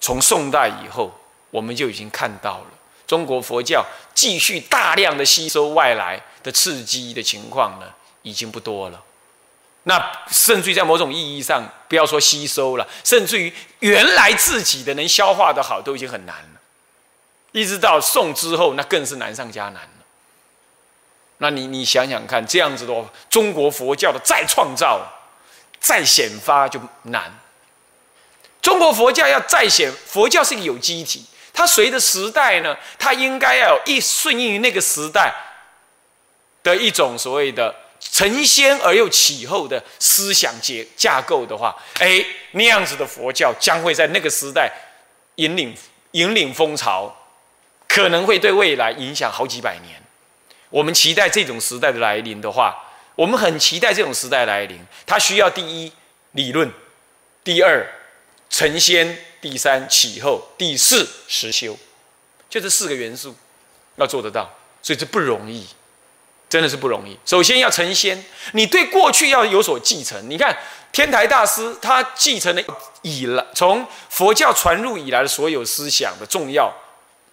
[0.00, 1.12] 从宋代以后，
[1.50, 2.66] 我们就已经看到了
[3.06, 7.86] 中国佛教继续大量的吸收外来的刺激的情况呢，
[8.22, 9.02] 已经不多了。
[9.84, 16.60] 那甚至于在某种意义上，不要说吸收了，甚至于原来自己的能消化的好，都已经很难了。
[17.52, 19.88] 一直到宋之后，那更是难上加难了。
[21.38, 25.06] 那你你想想看，这样子的话，中国佛教的再创造、
[25.78, 27.32] 再显发就难。
[28.64, 31.22] 中国佛教要再显，佛教是一个有机体，
[31.52, 35.30] 它随着时代呢，它应该要一顺应于那个时代
[36.62, 44.72] 的一种所谓的承先而又启后的思想结架构的话，哎，那样子的佛教将会在那个时代
[45.34, 45.76] 引领
[46.12, 47.14] 引领风潮。
[47.86, 50.02] 可能会对未来影响好几百年。
[50.70, 52.74] 我们期待这种时代的来临的话，
[53.14, 54.80] 我们很期待这种时代来临。
[55.06, 55.92] 它需要第一
[56.32, 56.72] 理论，
[57.44, 57.86] 第二
[58.56, 61.76] 成仙，第三起后，第四实修，
[62.48, 63.34] 就这四个元素
[63.96, 64.48] 要做得到，
[64.80, 65.66] 所以这不容易，
[66.48, 67.18] 真的是不容易。
[67.26, 70.30] 首先要成仙，你对过去要有所继承。
[70.30, 70.56] 你看
[70.92, 72.62] 天台大师他继承了
[73.02, 76.72] 以来从佛教传入以来的所有思想的重要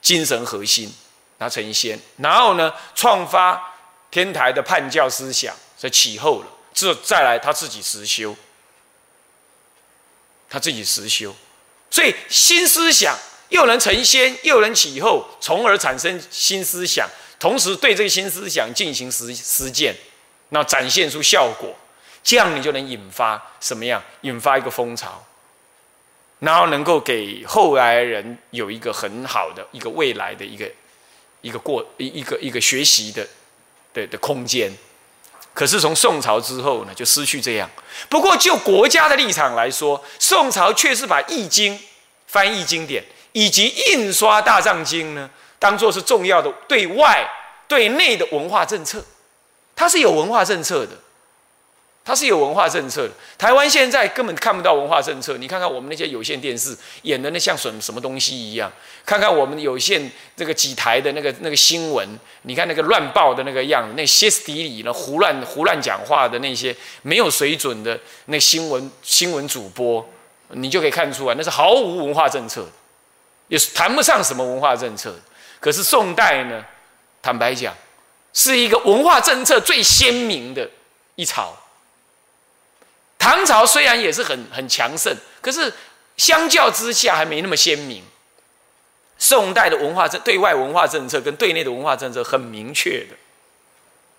[0.02, 0.92] 精神核心，
[1.38, 3.76] 他成仙，然后呢创发
[4.10, 8.36] 天台的叛教思想，所以起后了，这再来他自己实修，
[10.52, 11.36] 他自己实修。
[11.90, 13.18] 所以新思想
[13.50, 17.10] 又能成仙，又能起后，从而产生新思想，
[17.40, 19.96] 同时对这个新思想进行实实践，
[20.50, 21.76] 那展现出效果，
[22.24, 24.04] 这样你就能引发什么样？
[24.22, 25.26] 引发一个风潮，
[26.40, 30.70] 然后能够给后来人有一个很好的一个未来的一个
[31.42, 33.28] 一个过一一个一个学习的
[33.94, 34.72] 的的空间。
[35.54, 37.70] 可是从宋朝之后呢，就失去这样。
[38.10, 41.78] 不过就国家的立场来说，宋朝却是把《易经》
[42.28, 47.30] 翻译经典以及印刷大藏经呢，当做是重要的对外
[47.68, 49.04] 对内的文化政策。
[49.76, 50.92] 它是有文化政策的。
[52.04, 53.14] 它是有文化政策的。
[53.38, 55.38] 台湾现在根本看不到文化政策。
[55.38, 58.72] 你看看我们那些有线电视演的那像什什么东西一样。
[59.06, 62.08] 看看我们有线这个几台的那个那个新闻，
[62.42, 70.08] 你看那个乱报的那个样子，那歇斯底里的胡乱胡乱讲话的那些没有水准的那新闻新闻主播，
[70.50, 72.68] 你就可以看出来，那是毫无文化政策，
[73.48, 75.14] 也谈不上什么文化政策。
[75.60, 76.66] 可是宋代呢，
[77.22, 77.76] 坦白讲，
[78.34, 80.68] 是一个文化政策最鲜明的
[81.14, 81.56] 一朝。
[83.22, 85.72] 唐朝虽然也是很很强盛，可是
[86.18, 88.04] 相较之下还没那么鲜明。
[89.20, 93.16] 宋代的文化政对外文化政策跟对内的文化政策很明确的，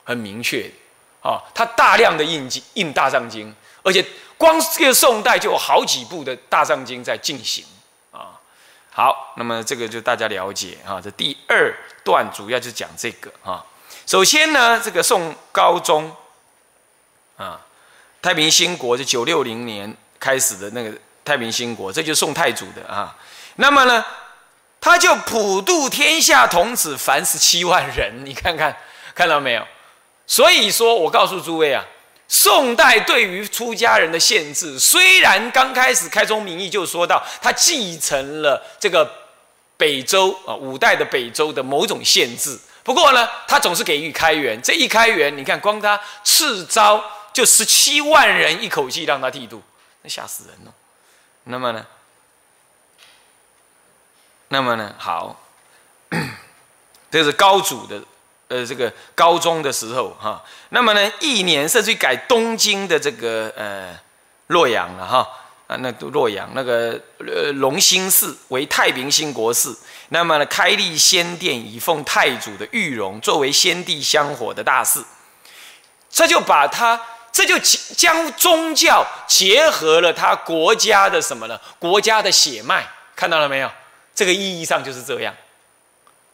[0.05, 4.07] 很明确的啊，它大量的印印大藏经，而且
[4.39, 7.65] 光这个宋代就有好几部的大藏经在进行
[8.13, 8.39] 啊。
[8.93, 11.01] 好，那么这个就大家了解啊。
[11.01, 13.67] 这第二段主要就讲这个啊。
[14.07, 16.15] 首先呢，这个宋高宗
[17.37, 17.61] 啊。
[18.23, 23.17] 太平兴国是九六零年开始的那个太平兴国，这就是宋太祖的啊。
[23.57, 24.05] 那么呢，
[24.81, 28.77] 他就普度天下童子凡十七万人， 你看看
[29.13, 29.67] 看到没有？
[30.25, 31.85] 所以说我告诉诸位啊，
[32.29, 39.11] 宋代对于出家人的限制，虽然刚开始开宗明义就说到他继承了这个
[39.77, 44.63] 北周啊五代的北周的某种限制，不过呢，他总是给予开源。
[44.63, 47.03] 这一开源，你看光他赐招。
[47.33, 49.63] 就十七万人一口气让他剃度，
[50.03, 50.73] 那吓死人了。
[51.45, 51.87] 那么呢？
[54.49, 54.95] 那么呢？
[54.99, 55.41] 好，
[57.11, 58.01] 这是高祖的，
[58.49, 60.45] 呃，这个高中的时候哈。
[60.69, 63.99] 那么呢，一年甚至改东京的这个呃
[64.49, 65.27] 洛阳了哈
[65.67, 69.77] 啊，那洛阳那个呃隆兴寺为太平兴国寺。
[70.11, 75.03] 那么呢，开立仙殿以奉太祖的御容，作为先帝香火的大事。
[76.11, 77.01] 这就把他。
[77.33, 77.59] 这就
[77.97, 81.59] 将宗教结合了他国家的什么呢？
[81.79, 83.71] 国家的血脉，看到了没有？
[84.15, 85.35] 这个意义上就是这样。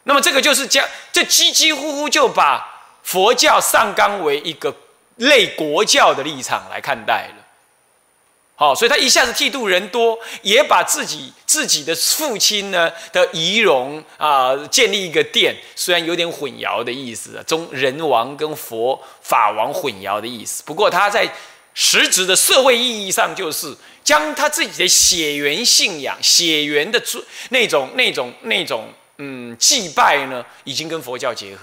[0.03, 2.67] 那么这个就是将这几几乎乎就把
[3.05, 4.75] 佛教上纲为一个
[5.17, 7.31] 类国教的立场来看待。
[8.61, 20.65] 好，所以他一下子剃度人多，也把自己自己的父亲呢的仪容啊建立一个殿，虽然有点混淆的意思，中人王跟佛法王混淆的意思。
[20.67, 21.33] 不过他在
[21.73, 28.89] 实质的社会意义上，就是将他自己的血缘信仰、血缘的尊那种、那种、那种
[29.19, 31.61] 嗯祭拜呢，已经跟佛教结合。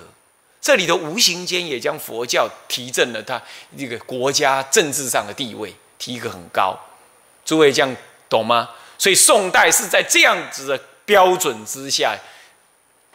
[0.61, 3.41] 这里头无形间也将佛教提振了他
[3.77, 5.75] 这个国家政治上的地位。
[5.97, 6.77] 提一个很高，
[7.43, 7.95] 诸位这样
[8.29, 8.69] 懂吗？
[8.97, 12.17] 所以宋代是在这样子的标准之下，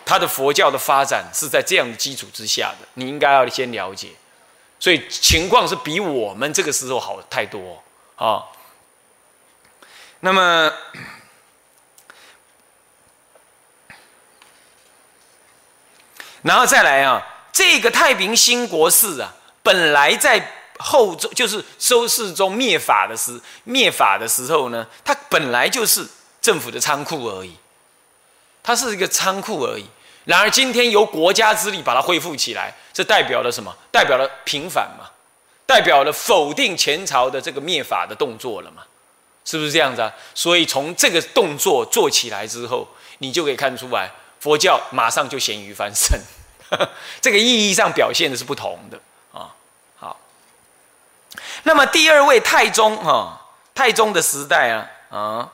[0.05, 4.11] 他的佛教的发展是在这样的基础之下的，你应该要先了解。
[4.79, 7.83] 所以情况是比我们这个时候好太多
[8.17, 8.45] 啊。
[10.21, 10.73] 那么，
[16.43, 20.57] 然后再来啊，这个太平兴国寺啊，本来在。
[20.81, 26.07] 后周就是收世宗灭法的时灭法的时候呢，它本来就是
[26.41, 27.55] 政府的仓库而已，
[28.63, 29.85] 它是一个仓库而已。
[30.25, 33.75] 然而今天由国家之力把它恢复起来，这代表了什么？
[33.91, 35.11] 代表了平反嘛？
[35.67, 38.83] 代表了否定前朝的这个灭法的动作了嘛？
[39.45, 40.13] 是不是这样子啊？
[40.35, 42.87] 所以从这个动作做起来之后，
[43.19, 46.21] 你就可以看出来，佛教马上就咸鱼翻身，
[47.21, 49.01] 这个意义上表现的是不同的。
[51.63, 53.41] 那么第二位太宗哈，
[53.75, 55.53] 太宗的时代啊啊，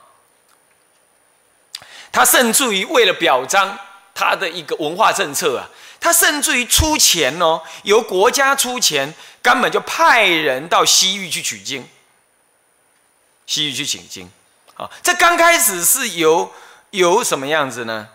[2.11, 3.77] 他甚至于为了表彰
[4.13, 11.87] 他的一个文化政策啊，他甚至于出钱哦，由国家出钱，根本就派人到西域去取经。
[13.45, 14.29] 西域去取经，
[14.75, 16.51] 啊，这刚开始是由
[16.89, 18.09] 由什么样子呢？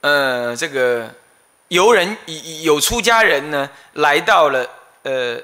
[0.00, 1.14] 呃，这个
[1.68, 2.16] 游人
[2.62, 4.68] 有出家人呢，来到了
[5.02, 5.40] 呃，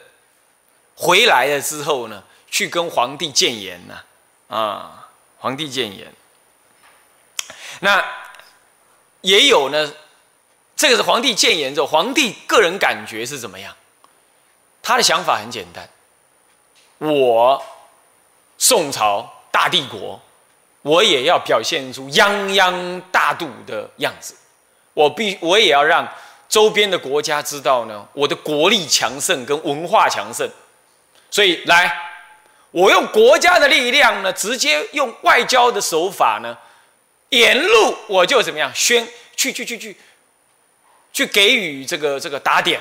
[1.02, 6.14] 回来了之后呢，去跟皇帝谏言呐，啊，皇帝谏言。
[7.80, 8.04] 那
[9.22, 9.92] 也有呢，
[10.76, 13.74] 这个是皇帝谏言之后，皇帝个人感觉是怎么样？
[14.80, 15.88] 他的想法很简单，
[16.98, 17.60] 我
[18.56, 20.20] 宋朝大帝国，
[20.82, 24.36] 我也要表现出泱泱大度的样子，
[24.94, 26.08] 我必我也要让
[26.48, 30.48] 周边的国家知道呢，我的国力强盛跟文化强盛，
[31.32, 31.98] 所以来，
[32.70, 36.56] 我用国家的力量呢，直接用外交的手法呢。
[37.30, 39.96] 沿路我就怎么样宣去去去去，
[41.14, 42.78] 去给予这个这个打点，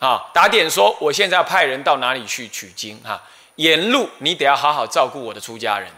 [0.00, 3.22] 啊打点说我现在要派人到哪里去取经哈，
[3.54, 5.88] 沿路你得要好好照顾我的出家人，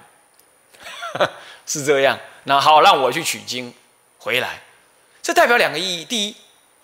[1.64, 3.72] 是这样，那好让我去取经
[4.18, 4.60] 回来，
[5.22, 6.36] 这代表两个意义，第一，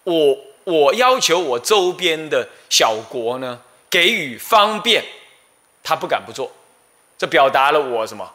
[0.04, 3.60] 我我要求我周边的小国呢
[3.90, 5.04] 给予方便，
[5.82, 6.50] 他不敢不做，
[7.18, 8.32] 这表达了我什么？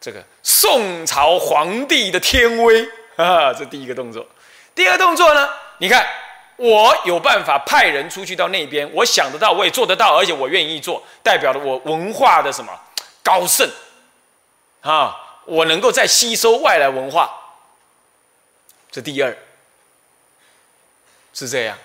[0.00, 4.26] 这个宋朝皇帝的天威啊，这第一个动作。
[4.74, 5.48] 第二个动作呢？
[5.78, 6.08] 你看，
[6.56, 12.72] 我有办法派人出去到那边，我想得到，我也做得到，而且我愿意做，代表了我文化的什么
[13.22, 13.70] 高盛
[14.80, 15.14] 啊？
[15.44, 17.30] 我能够再吸收外来文化。
[18.90, 19.36] 这第二
[21.34, 21.76] 是这样。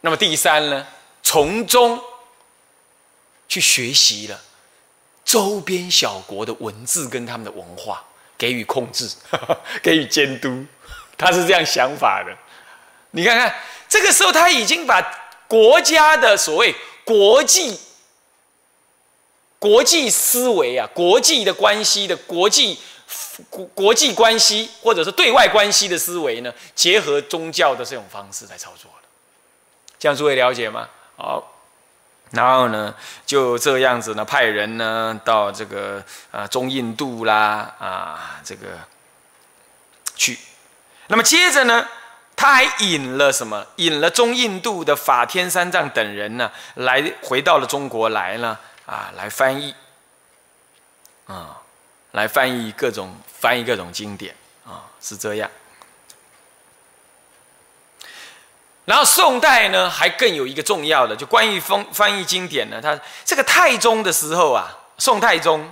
[0.00, 0.86] 那么第三呢？
[1.22, 2.00] 从中
[3.48, 4.40] 去学习了。
[5.24, 8.04] 周边小国的文字跟他们的文化
[8.38, 9.10] 给予控制，
[9.82, 10.64] 给予监督，
[11.18, 12.32] 他是这样想法的。
[13.10, 13.52] 你看看，
[13.88, 15.02] 这个时候他已经把
[15.48, 16.72] 国家的所谓
[17.04, 17.76] 国际
[19.58, 22.78] 国际思维啊，国际的关系的国际
[23.50, 29.08] 国国际关系，或者是对外关系的思维呢，结合宗教的这种方式来操作了。
[29.98, 30.88] 这样诸位了解吗？
[31.16, 31.52] 好。
[32.32, 38.66] 然后呢，就这样子呢，派人呢到这个啊中印度啦啊这个
[40.16, 40.38] 去。
[41.06, 41.86] 那么接着呢，
[42.34, 43.64] 他还引了什么？
[43.76, 49.74] 引了中印度的法天三藏等人呢，来回到了中国来呢啊，来翻译
[51.26, 51.62] 啊，
[52.10, 54.34] 来翻译各种翻译各种经典
[54.66, 55.48] 啊，是这样。
[58.86, 65.70] 然后宋代呢，还更有一个重要的，就关于翻翻译经典呢，他这个太宗的时候啊，宋太宗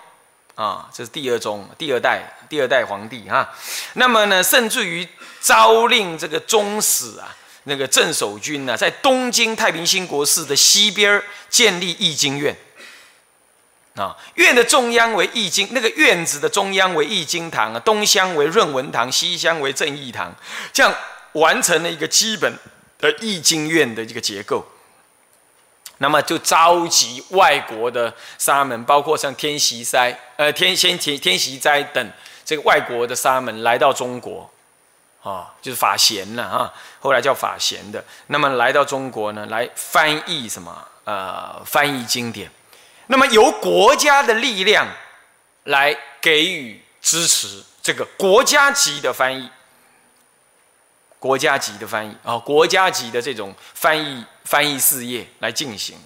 [0.57, 3.49] 啊，这是第二宗，第二代第二代皇帝哈。
[3.93, 5.09] 那么呢，甚至于
[5.41, 7.31] 诏令这个宗室啊，
[7.63, 12.57] 那个镇守军呢，在东京太平兴国寺的西边建立易经院
[13.95, 20.35] 啊，院的中央为易经，那个院子的中央为易经堂啊，东厢为润文堂，西厢为正义堂，
[20.73, 20.93] 这样
[21.35, 22.53] 完成了一个基本。
[23.13, 24.65] 的易经院的一个结构，
[25.99, 32.11] 那么就召集外国的沙门，包括像天席斋、呃天先天天习斋等
[32.45, 34.51] 这个外国的沙门来到中国，
[35.23, 38.03] 啊，就是法贤了啊，后来叫法贤的。
[38.29, 40.89] 那么来到中国呢，来翻译什么？
[41.05, 42.51] 呃，翻译经典。
[43.09, 44.89] 那么由国家的力量
[45.65, 49.51] 来给予支持，这个国家级的翻译。
[51.25, 55.97] 国家级的翻译啊，国家级的这种翻译翻译事业来进行。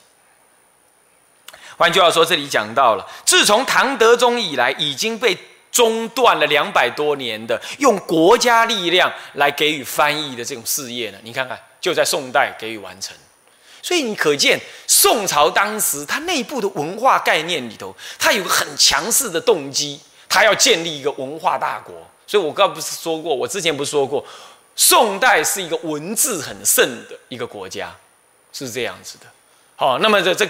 [1.76, 5.36] 换句话说，这里讲到了，自从唐德宗以来，已经被
[5.72, 13.16] 中断了两百多年的用国家力量来给予翻译的这种事业呢，你看看，就在宋代给予完成。
[13.82, 21.92] 所以你可见，宋朝当时它内部的文化概念里头，它有个很强势的动机，它要建立一个文化大国。
[22.24, 24.24] 所以我刚不是说过，我之前不是说过。
[24.78, 27.92] 宋代是一个文字很盛的一个国家，
[28.52, 29.26] 是这样子的。
[29.74, 30.48] 好，那么这这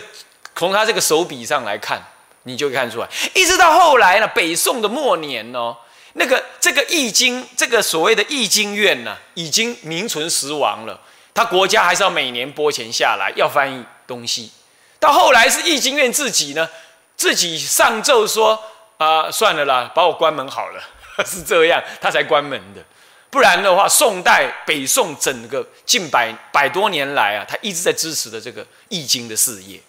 [0.54, 1.98] 从他这个手笔上来看，
[2.42, 5.74] 你就看出来，一直到后来呢，北宋的末年哦，
[6.12, 11.00] 那个这个易经，这个所谓的易经院呢，已经名存实亡了。
[11.32, 14.52] 他国家还是要每年拨钱下来要翻译东西。
[15.00, 16.68] 到后来是易经院自己呢，
[17.16, 18.62] 自己上奏说
[18.98, 20.82] 啊，算了啦，把我关门好了，
[21.24, 22.84] 是这样，他才关门的。
[23.30, 29.80] 不然的话，宋代北宋整个近百百多年来啊，他一直在支持的这个易经的事业，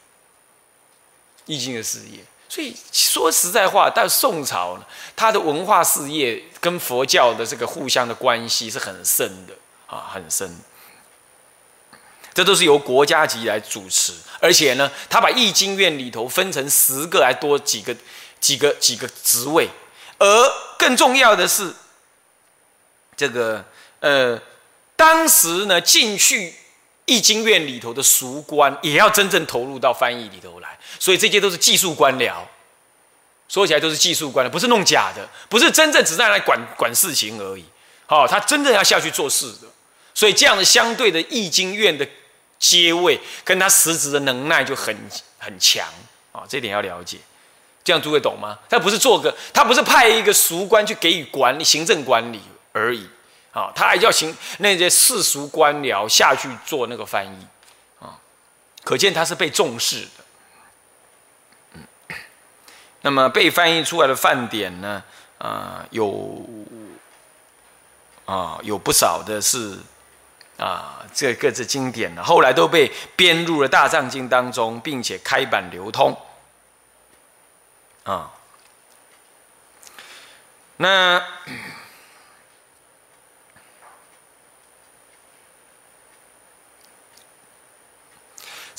[1.45, 2.19] 易经的事业。
[2.49, 4.85] 所以说实在话，到宋朝呢，
[5.15, 9.53] 它的文化事业跟佛教的这个互相的关系是很深的
[9.85, 10.57] 啊，很深。
[12.33, 17.95] 这都是由国家级来主持，而且呢，他把易经院里头分成十个还多几个、
[18.39, 19.69] 几个、几个职位，
[20.17, 21.73] 而更重要的是，
[23.20, 23.61] 这个
[23.99, 24.39] 呃，
[24.95, 26.53] 当时呢进去
[27.03, 32.36] 易经院里头的俗官也要真正投入到翻译里头来，所以这些都是技术官僚，
[33.49, 37.65] 说起来都是技术官僚，不是弄假的，不是真正只在来管管事情而已。
[38.05, 39.67] 好，他真正要下去做事的，
[40.13, 42.07] 所以这样的相对的易经院的。
[42.59, 44.93] 阶位跟他实质的能耐就很
[45.38, 45.88] 很强
[46.34, 47.17] 啊，这点要了解，
[47.86, 48.59] 这样诸位懂吗？
[48.70, 52.41] 他不是做个，他不是派一个俗官去给予管理、行政管理
[52.72, 53.09] 而已
[53.51, 57.47] 啊，他还要行那些世俗官僚下去做那个翻译
[57.99, 58.20] 啊，
[58.84, 60.26] 可见他是被重视的。
[61.74, 61.88] 嗯，
[63.01, 65.03] 那么被翻译出来的范典呢，
[65.38, 66.45] 啊，有
[68.26, 69.80] 啊有不少的是。
[70.59, 76.13] 啊，这各自经典呢，后来都被编入了《大藏经》当中，并且开版流通。
[78.03, 78.30] 啊，
[80.76, 81.26] 那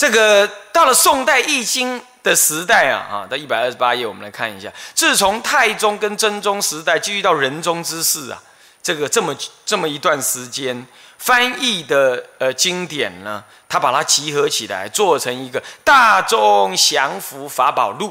[0.01, 8.43] 这个到了宋代《易经》的时代啊，啊，到一百二十八页，我们来看一下，自从太宗跟真宗时代，继续到仁宗之世啊，
[8.83, 9.37] 这个这么
[9.67, 10.87] 这么一段时间。
[11.19, 18.09] 翻译的呃经典呢，他把它集合起来，做成一个《大众降伏法宝录》，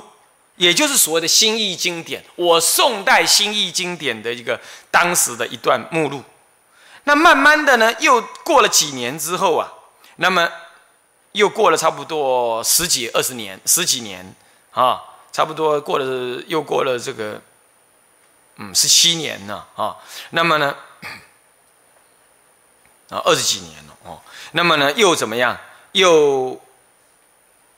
[0.58, 2.24] 也就是所谓的新译经典。
[2.36, 4.60] 我宋代新译经典的一个
[4.92, 6.24] 当时的一段目录。
[7.06, 9.68] 那慢慢的呢，又过了几年之后啊，
[10.18, 10.48] 那么
[11.34, 14.36] 又过了差不多十几二十年，十几年
[14.72, 15.02] 啊，
[15.32, 17.42] 差不多过了又过了这个
[18.58, 19.98] 嗯十七年了啊。
[20.32, 20.76] 那么呢？
[23.10, 24.22] 啊，二十几年了哦，
[24.52, 25.58] 那么呢，又怎么样？
[25.94, 26.62] 又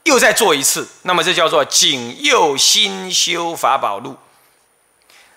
[0.04, 4.12] 又再做一次，那么这叫做《景佑新修法宝录》。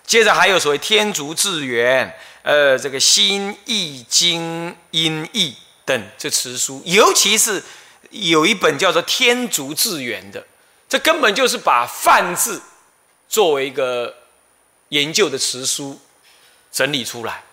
[0.05, 2.09] 接着还有所谓《天竺智源》，
[2.43, 5.51] 呃，这个《新易经音译》
[5.85, 7.63] 等这词书，尤其是
[8.23, 10.45] 有一本叫做《天竺智源》的，
[10.87, 12.61] 这根本就是把梵字
[13.27, 14.15] 作为一个
[14.89, 15.99] 研究的词书
[16.71, 17.43] 整理出来。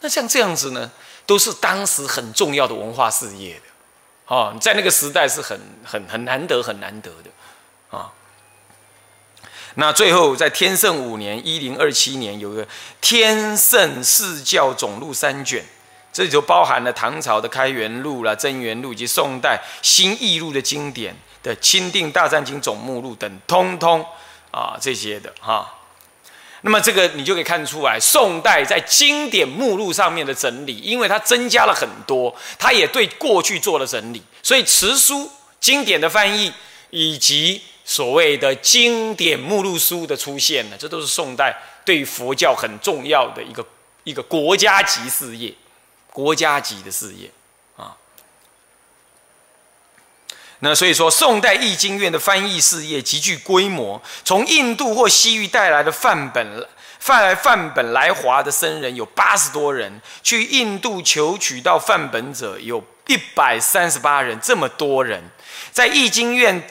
[0.00, 0.90] 那像这样子呢？
[1.24, 3.62] 都是当时很重要的文化事业的，
[4.26, 8.12] 哦，在那个时代是很很很难得很难得的，啊。
[9.76, 12.66] 那最后在天圣五年（一零二七年）有个
[13.00, 15.64] 《天圣四教总录》三卷，
[16.12, 24.04] 这里就包含了唐朝的开元录啦、贞元录以及宋代新译录的经典的《钦定大藏经总目录》等，通通
[24.50, 25.78] 啊这些的哈。
[26.64, 36.52] 那么这个你就可以看出来，宋代在经典目录上面的整理，因为它增加了很多，它也对过去做了整理，所以词书经典的翻译
[36.90, 43.66] 以及所谓的经典目录书的出现呢，这都是宋代对佛教很重要的一个
[44.04, 45.52] 一个国家级事业，
[46.12, 47.30] 国家级的事业。
[47.76, 47.96] 啊
[50.64, 54.00] 那所以说，宋代易经院的翻译事业极具规模。
[54.24, 56.68] 从印度或西域带来的范本，
[57.00, 64.38] 范范本来华的僧人有八十多人，去印度求取到范本者有一百三十八人。
[64.40, 65.24] 这么多人
[65.72, 66.64] 在易经院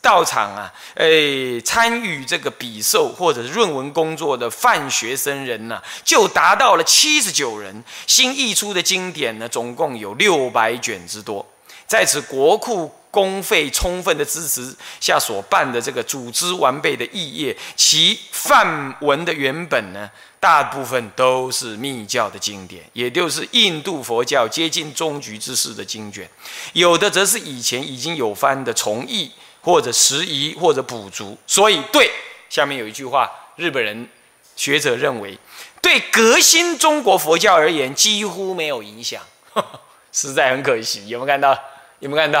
[0.00, 7.84] 道场啊，诶，参与这个比授或者论文工作的范学生人呢，就达到了七十九人。
[8.06, 11.46] 新译出的经典呢，总共有六百卷之多。
[11.86, 12.92] 在此国库。
[13.10, 26.26] 公费充分的支持下所办的这个组织完备的译业，其范文的原本呢，大部分都是密教的经典，也就是印度佛教接近终局之事的经卷；
[26.74, 31.36] 有的则是以前已经有翻的重译或者拾遗或者补足。
[31.46, 32.10] 所以，对
[32.48, 34.08] 下面有一句话，日本人
[34.56, 35.38] 学者认为，
[35.80, 39.22] 对革新中国佛教而言几乎没有影响，
[40.12, 41.08] 实在很可惜。
[41.08, 41.52] 有没有看到？
[42.00, 42.40] 有没有看到？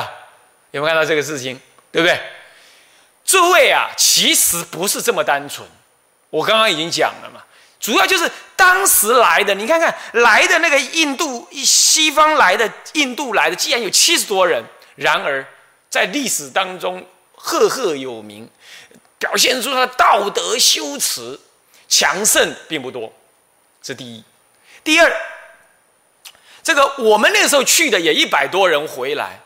[0.70, 1.60] 有没有看到这个事情，
[1.90, 2.20] 对不对？
[3.24, 5.66] 诸位啊，其实不是这么单纯。
[6.30, 7.42] 我刚刚已经讲了嘛，
[7.80, 14.62] 主要就是当时来的，你看看来的那个印度西方来的印度来的，既然有七十多人，
[14.94, 15.46] 然而
[15.90, 18.48] 在历史当中赫赫有名，
[19.18, 21.38] 表现出他的道德修持
[21.88, 23.12] 强盛并不多，
[23.82, 24.24] 这第一。
[24.84, 25.12] 第二，
[26.62, 29.40] 这个我们那时候去的也一百多人回来。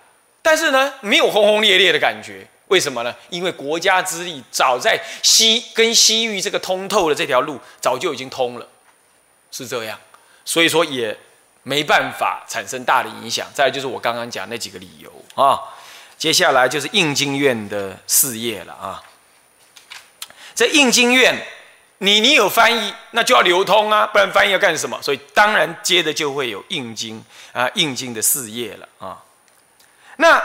[0.44, 2.46] 但是呢，没有轰轰烈烈的感觉。
[2.66, 3.14] 为什么呢？
[3.28, 8.66] 因为国家之力早在西跟西域这个通透的这条路早就已经通了，
[9.50, 10.00] 是这样，
[10.44, 11.16] 所以说也
[11.62, 13.46] 没办法产生大的影响。
[13.54, 15.60] 再就是我刚刚讲那几个理由啊，
[16.22, 19.02] 接下来就是应经院的事业了啊。
[20.54, 21.36] 这应经院，
[21.98, 24.96] 你你有翻译，那就要流通啊，不然翻译要干什么？
[25.02, 29.20] 所以当然接着就会有应经啊，应经的事业了啊。
[30.18, 30.40] 那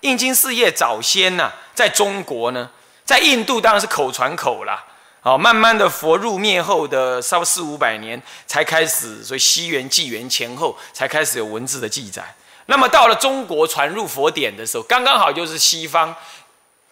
[0.00, 2.68] 应经事业早先呢，在中国呢，
[3.04, 4.84] 在印度当然是口传口啦。
[5.20, 12.34] 好，慢慢的佛入灭后的稍四五百年才开始，所以西元纪元前后才开始有文字的记载。
[12.72, 16.16] 那么到了中国传入佛典的时候，刚刚好就是西方。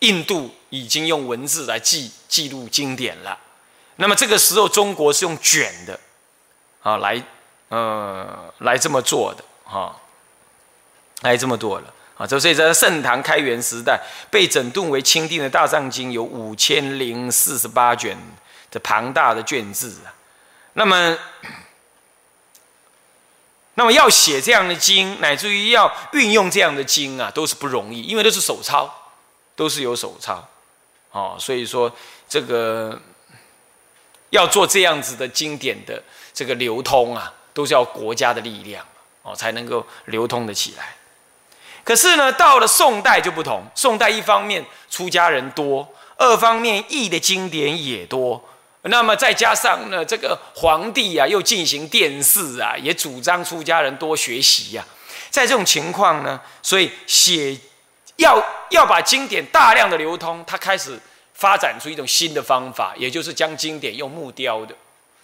[0.01, 3.39] 印度已经用文字来记记录经典了，
[3.97, 6.01] 那么这个时候中国是用卷的，
[6.83, 7.23] 啊，来，
[7.69, 9.95] 呃，来这么做的，哈，
[11.21, 14.01] 来这么做了，啊，所以在盛唐开元时代
[14.31, 18.17] 被整顿为钦定的大藏经有五千零四十八卷
[18.71, 20.09] 的庞大的卷字啊，
[20.73, 21.19] 那么，
[23.81, 28.95] 那么要写这样的经，乃至于要运用这样的经啊，都是不容易，因为都是手抄。
[29.57, 30.43] 都是有手抄，
[31.11, 31.95] 哦，所以说
[32.27, 32.99] 这个
[34.31, 36.03] 要做这样子的经典的
[36.33, 38.83] 这个流通啊，都是要国家的力量
[39.23, 40.97] 哦，才能够流通的起来。
[41.85, 48.43] 可是呢，到了宋代就不同，宋代一方面出家人多，二方面译的经典也多，
[48.83, 54.85] 那么再加上呢，这个皇帝啊又进行殿试啊，也主张出家人多学习呀，
[55.31, 57.59] 在这种情况呢，所以写。
[58.17, 61.01] 要要把经典大量的流通，他开始
[61.33, 64.75] 发展出一种新的方法，也就是将经典用木雕的。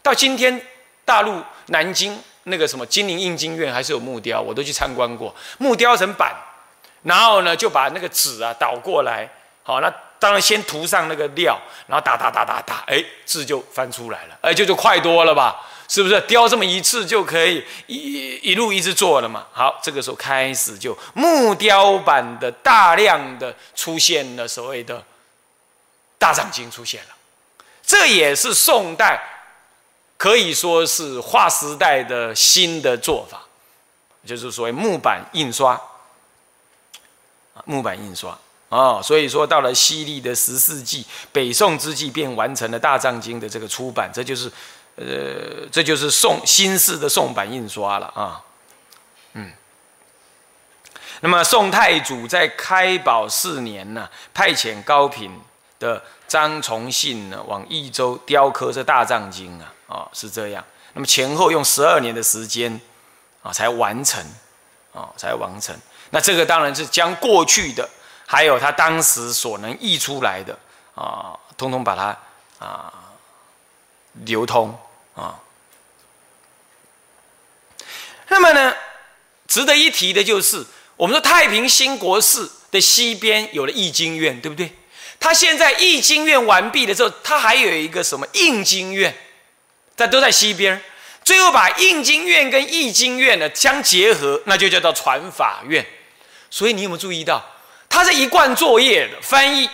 [0.02, 0.58] 到今天，
[1.04, 5.34] 大陆南京那个什么金陵印经院还是有木雕，我都去参观过。
[5.58, 6.34] 木雕成板，
[7.02, 9.28] 然后呢就把那个纸啊倒过来，
[9.62, 15.64] 好，那当然先涂上那个料，然后打打打打打，哎，字就翻出来了，哎，就就快多了吧。
[15.88, 19.46] 是不是雕这么一次就可以一一路一直做了嘛？
[19.52, 25.04] 好，这个时候开始就木雕版的大量的出现了所谓的
[26.18, 27.10] 大藏经出现了，
[27.84, 29.22] 这也是宋代
[30.16, 33.42] 可以说是划时代的新的做法，
[34.26, 35.80] 就是所谓木板印刷
[37.64, 38.36] 木板印刷
[38.68, 44.50] 啊，所以说到了西历的十世纪，北宋之际便完成了大藏经的这个出版，这就是。
[44.98, 48.40] 呃，这就是宋新式的宋版印刷了啊，
[49.34, 49.52] 嗯。
[51.20, 55.38] 那么宋太祖在开宝四年呢，派遣高品
[55.78, 60.64] 的张崇信呢，往益州雕刻这大藏经啊，啊是这样。
[60.94, 62.80] 那么前后用十二年的时间
[63.42, 64.24] 啊，才完成
[64.94, 65.76] 啊，才完成。
[66.08, 67.86] 那这个当然是将过去的，
[68.26, 70.58] 还有他当时所能译出来的
[70.94, 72.18] 啊，通通把它
[72.58, 72.92] 啊
[74.24, 74.78] 流通。
[75.14, 75.40] 啊，
[78.28, 78.74] 那么呢，
[79.48, 80.66] 值得一提的就是，
[80.96, 84.76] 我们说太平兴国寺的西边有了易经院，对不对？
[85.18, 89.16] 他现在易经院完毕了之后，他还有一个什么应经院，
[89.96, 90.82] 在都在西边。
[91.24, 95.84] 最后把应经院跟易经院呢相结合，那就叫做传法院。
[96.50, 97.42] 所以你有没有注意到，
[97.96, 99.66] 他是一贯作业的翻译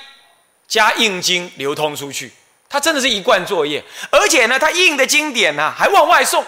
[0.69, 2.31] 加印经流通出去。
[2.69, 6.47] 他真的是一贯作业，而且呢，他印的经典呢还往外送，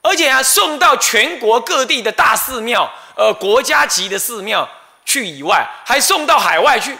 [0.00, 4.66] 而且啊送到全国各地的大寺庙，呃，国家级的寺庙
[5.04, 6.96] 去以外，还送到海外去，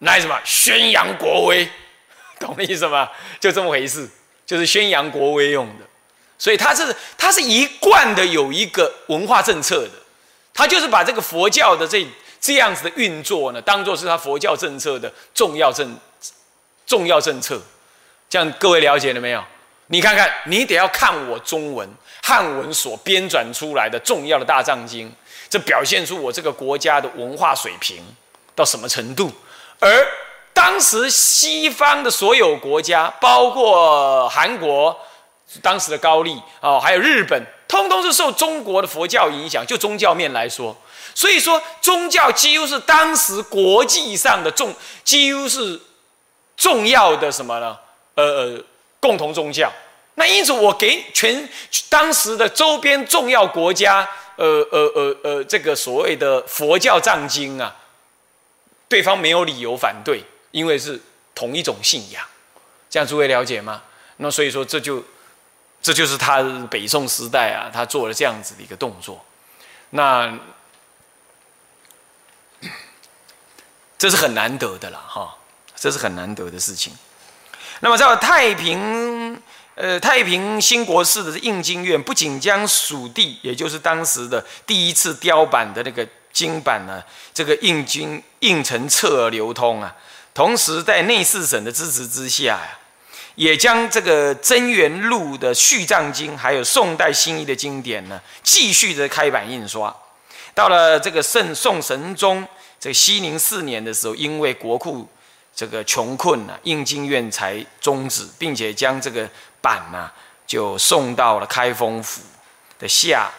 [0.00, 1.70] 来什么宣扬国威，
[2.40, 3.08] 懂我意思吗？
[3.38, 4.10] 就这么回事，
[4.44, 5.86] 就是宣扬国威用的。
[6.36, 9.92] 所以他是他是一贯的有一个文化政策的，
[10.52, 12.04] 他就是把这个佛教的这
[12.46, 15.98] 这样子的运作呢，当做是他佛教政策的重要政。
[16.86, 17.60] 重要政策，
[18.30, 19.42] 这样各位了解了没有？
[19.88, 21.88] 你看看，你得要看我中文
[22.22, 25.12] 汉文所编纂出来的重要的大藏经，
[25.50, 28.00] 这表现出我这个国家的文化水平
[28.54, 29.32] 到什么程度。
[29.80, 30.06] 而
[30.52, 34.96] 当时西方的所有国家，包括韩国
[35.60, 39.66] 当时的高丽啊，还有日本，通通是受中国的佛教影响。
[39.66, 40.76] 就宗教面来说，
[41.16, 45.80] 所以说宗教几乎是当时国际上的重，几乎是。
[46.58, 47.76] 重要的什么呢？
[48.14, 48.64] 呃呃，
[48.98, 49.70] 共同宗教。
[50.14, 51.46] 那因此，我给全
[51.90, 57.76] 当时的周边重要国家，呃呃呃呃，这个所谓的佛教藏经啊，
[58.88, 60.98] 对方没有理由反对，因为是
[61.34, 62.24] 同一种信仰。
[62.88, 63.82] 这样诸位了解吗？
[64.16, 65.04] 那所以说，这就
[65.82, 69.22] 这就是他北宋时代啊，他做了这样子的一个动作。
[69.90, 70.34] 那
[73.98, 75.34] 这是很难得的了哈，
[75.74, 76.92] 这是很难得的事情。
[77.80, 79.40] 那么在太平，
[79.74, 87.02] 呃，太平兴国寺的应经院，不仅将蜀地，也就是当时的第一次雕版的那个经版呢，
[87.34, 89.94] 这个印经印成册而流通啊，
[90.32, 92.78] 同时在内侍省的支持之下呀，
[93.34, 99.94] 也将这个真元录的续藏经，还有宋代新译的经典呢，继续的开版印刷。
[100.54, 102.46] 到了这个圣宋神宗
[102.86, 105.08] 这个熙宁四年的时候，因为国库。
[105.56, 109.26] 这个穷困呢，应经院才终止，并且将这个
[109.62, 110.12] 版呢，
[110.46, 112.20] 就送到了开封府
[112.78, 113.30] 的下，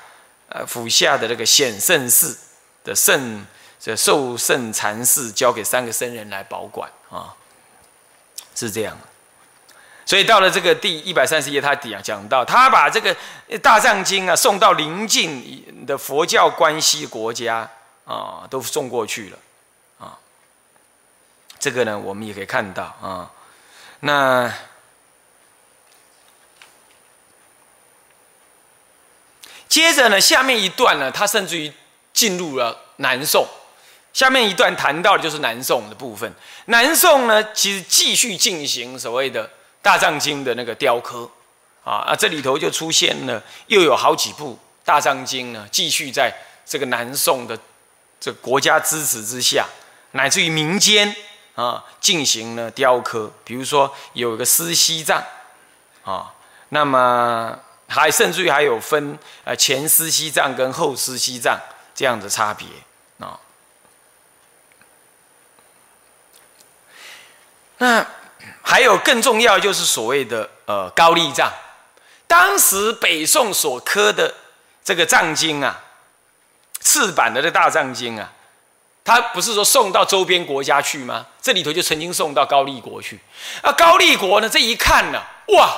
[0.50, 2.36] 呃，府下的这个显圣寺
[2.84, 3.46] 的圣
[3.80, 7.36] 这受圣禅寺，交给三个僧人来保管啊，
[8.56, 8.98] 是这样。
[10.04, 13.16] 所以到了这个第一百三十页，他底下讲到，他把这个
[13.62, 17.70] 大藏经啊送到邻近的佛教关系国家
[18.08, 19.38] 啊，都送过去了。
[20.00, 20.18] 啊
[21.60, 23.32] 这个呢，我们也可以看到啊。
[24.00, 24.52] 那
[29.68, 31.72] 接着呢，下面一段呢，他甚至于
[32.14, 33.48] 进入了南宋。
[34.14, 36.34] 下面一段谈到的就是南宋的部分。
[36.66, 39.48] 南宋呢，其实继续进行所谓的
[39.82, 41.30] 大藏经的那个雕刻
[41.84, 46.34] 啊啊，这里头就出现了又有好几部大藏经呢，继续在
[46.66, 47.60] 这个南宋的
[48.20, 49.66] 这国家支持之下，
[50.12, 51.16] 乃至于民间。
[51.58, 55.24] 啊，进行了雕刻，比如说有一个思西藏，
[56.04, 56.32] 啊，
[56.70, 57.58] 那么
[57.88, 61.60] 还甚至于还有分呃前思西藏跟后思西藏
[61.96, 62.68] 这样的差别
[63.18, 63.40] 啊。
[67.80, 68.06] 那
[68.62, 71.52] 还有更重要就是所谓的呃高丽藏，
[72.28, 74.32] 当时北宋所刻的
[74.84, 75.84] 这个藏经啊，
[76.80, 78.32] 次版的这大藏经啊。
[79.04, 81.26] 他不是说送到周边国家去吗？
[81.42, 83.18] 这里头就曾经送到高丽国去。
[83.62, 85.22] 啊，高丽国呢，这一看呢，
[85.56, 85.74] 哇，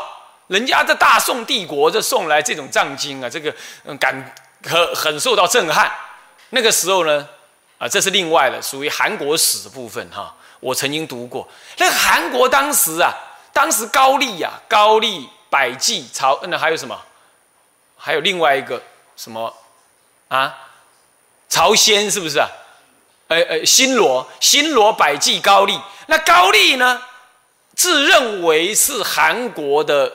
[0.47, 4.33] 人家的大宋帝国这送来这种藏经啊，这个嗯，感
[4.63, 5.91] 很很受到震撼。
[6.49, 7.29] 那个时候呢，
[7.77, 10.35] 啊，这是另外的，属于韩国史的部分哈。
[10.59, 11.47] 我曾经读过，
[11.77, 13.13] 那韩国当时啊，
[13.53, 16.99] 当时高丽呀，高丽、百济、朝，那还有什么？
[17.95, 18.81] 还有另外一个
[19.15, 19.55] 什么
[20.29, 20.57] 啊？
[21.49, 22.47] 朝鲜是不是啊？
[23.27, 26.99] 呃呃，新罗、新罗、百济、高丽，那高丽呢，
[27.75, 30.11] 自认为是韩国的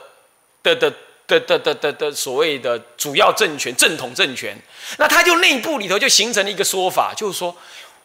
[0.63, 0.91] 的的
[1.27, 4.57] 的的的的所谓的主要政权、正统政权，
[4.97, 7.55] 那他就内部里头就形成了一个说法，就是说，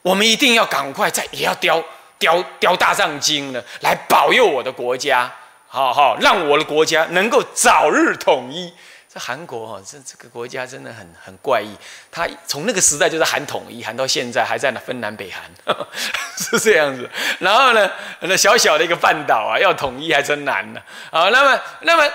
[0.02, 1.82] 我们一定要赶快在也要雕
[2.18, 5.32] 雕雕大藏经呢，来保佑我的国家，
[5.66, 8.72] 好好让我的国家能够早日统一。
[9.12, 11.76] 这韩国哈，这这个国家真的很很怪异。
[12.12, 15.42] 他从那个时代就是韩统一，韩到现在还在那分南北韩，
[16.38, 17.10] 是这样子。
[17.40, 17.90] 然后呢，
[18.20, 20.80] 那小小的一个半岛啊，要统一还真难呢。
[21.10, 22.08] 啊，那么那么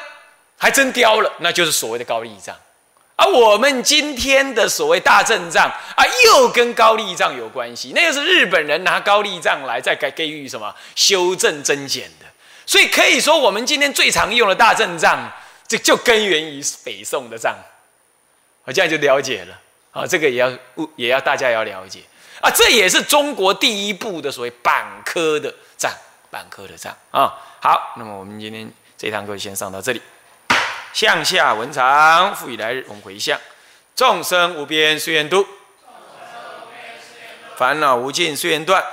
[0.58, 2.56] 还真雕了，那就是所谓的高丽藏。
[3.18, 7.92] 而我们今天的所谓大阵仗啊，又跟高丽藏有关系。
[7.94, 12.26] 那个是日本人拿高丽藏来再给给予什么修正增减的。
[12.66, 15.30] 所以可以说，我们今天最常用的大阵仗。
[15.68, 17.56] 这就根源于北宋的账，
[18.64, 19.60] 我这样就了解了
[19.92, 20.52] 啊，这个也要
[20.96, 22.02] 也要大家要了解
[22.42, 25.92] 啊，这也是中国第一部的所谓板科的账，
[26.30, 27.34] 板科的账啊。
[27.60, 30.02] 好，那么我们今天这堂课先上到这里。
[30.94, 33.40] 向下文长，复以来日，我们回向：
[33.96, 35.46] 众生无边誓愿度，
[37.58, 38.84] 烦恼无尽誓愿断，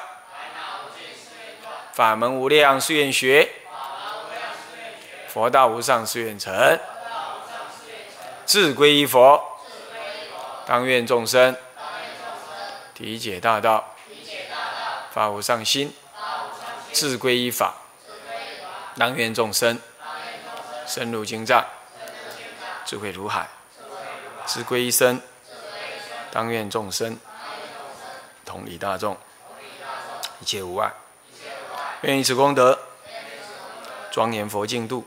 [1.93, 3.49] 法门无量誓愿学。
[5.33, 6.78] 佛道无上誓愿成，
[8.45, 9.43] 自归依佛，
[10.66, 11.57] 当愿众生
[12.93, 13.95] 体解大道，
[15.11, 15.91] 发无上心，
[16.93, 17.76] 自归依法，
[18.99, 19.80] 当愿众生
[20.87, 21.64] 深入经藏，
[22.85, 23.49] 智慧如海，
[24.45, 25.18] 自归依身，
[26.30, 27.18] 当愿众生
[28.45, 29.16] 同理大众，
[30.41, 30.93] 一切无碍，
[32.03, 32.78] 愿以此功德
[34.11, 35.07] 庄严佛净土。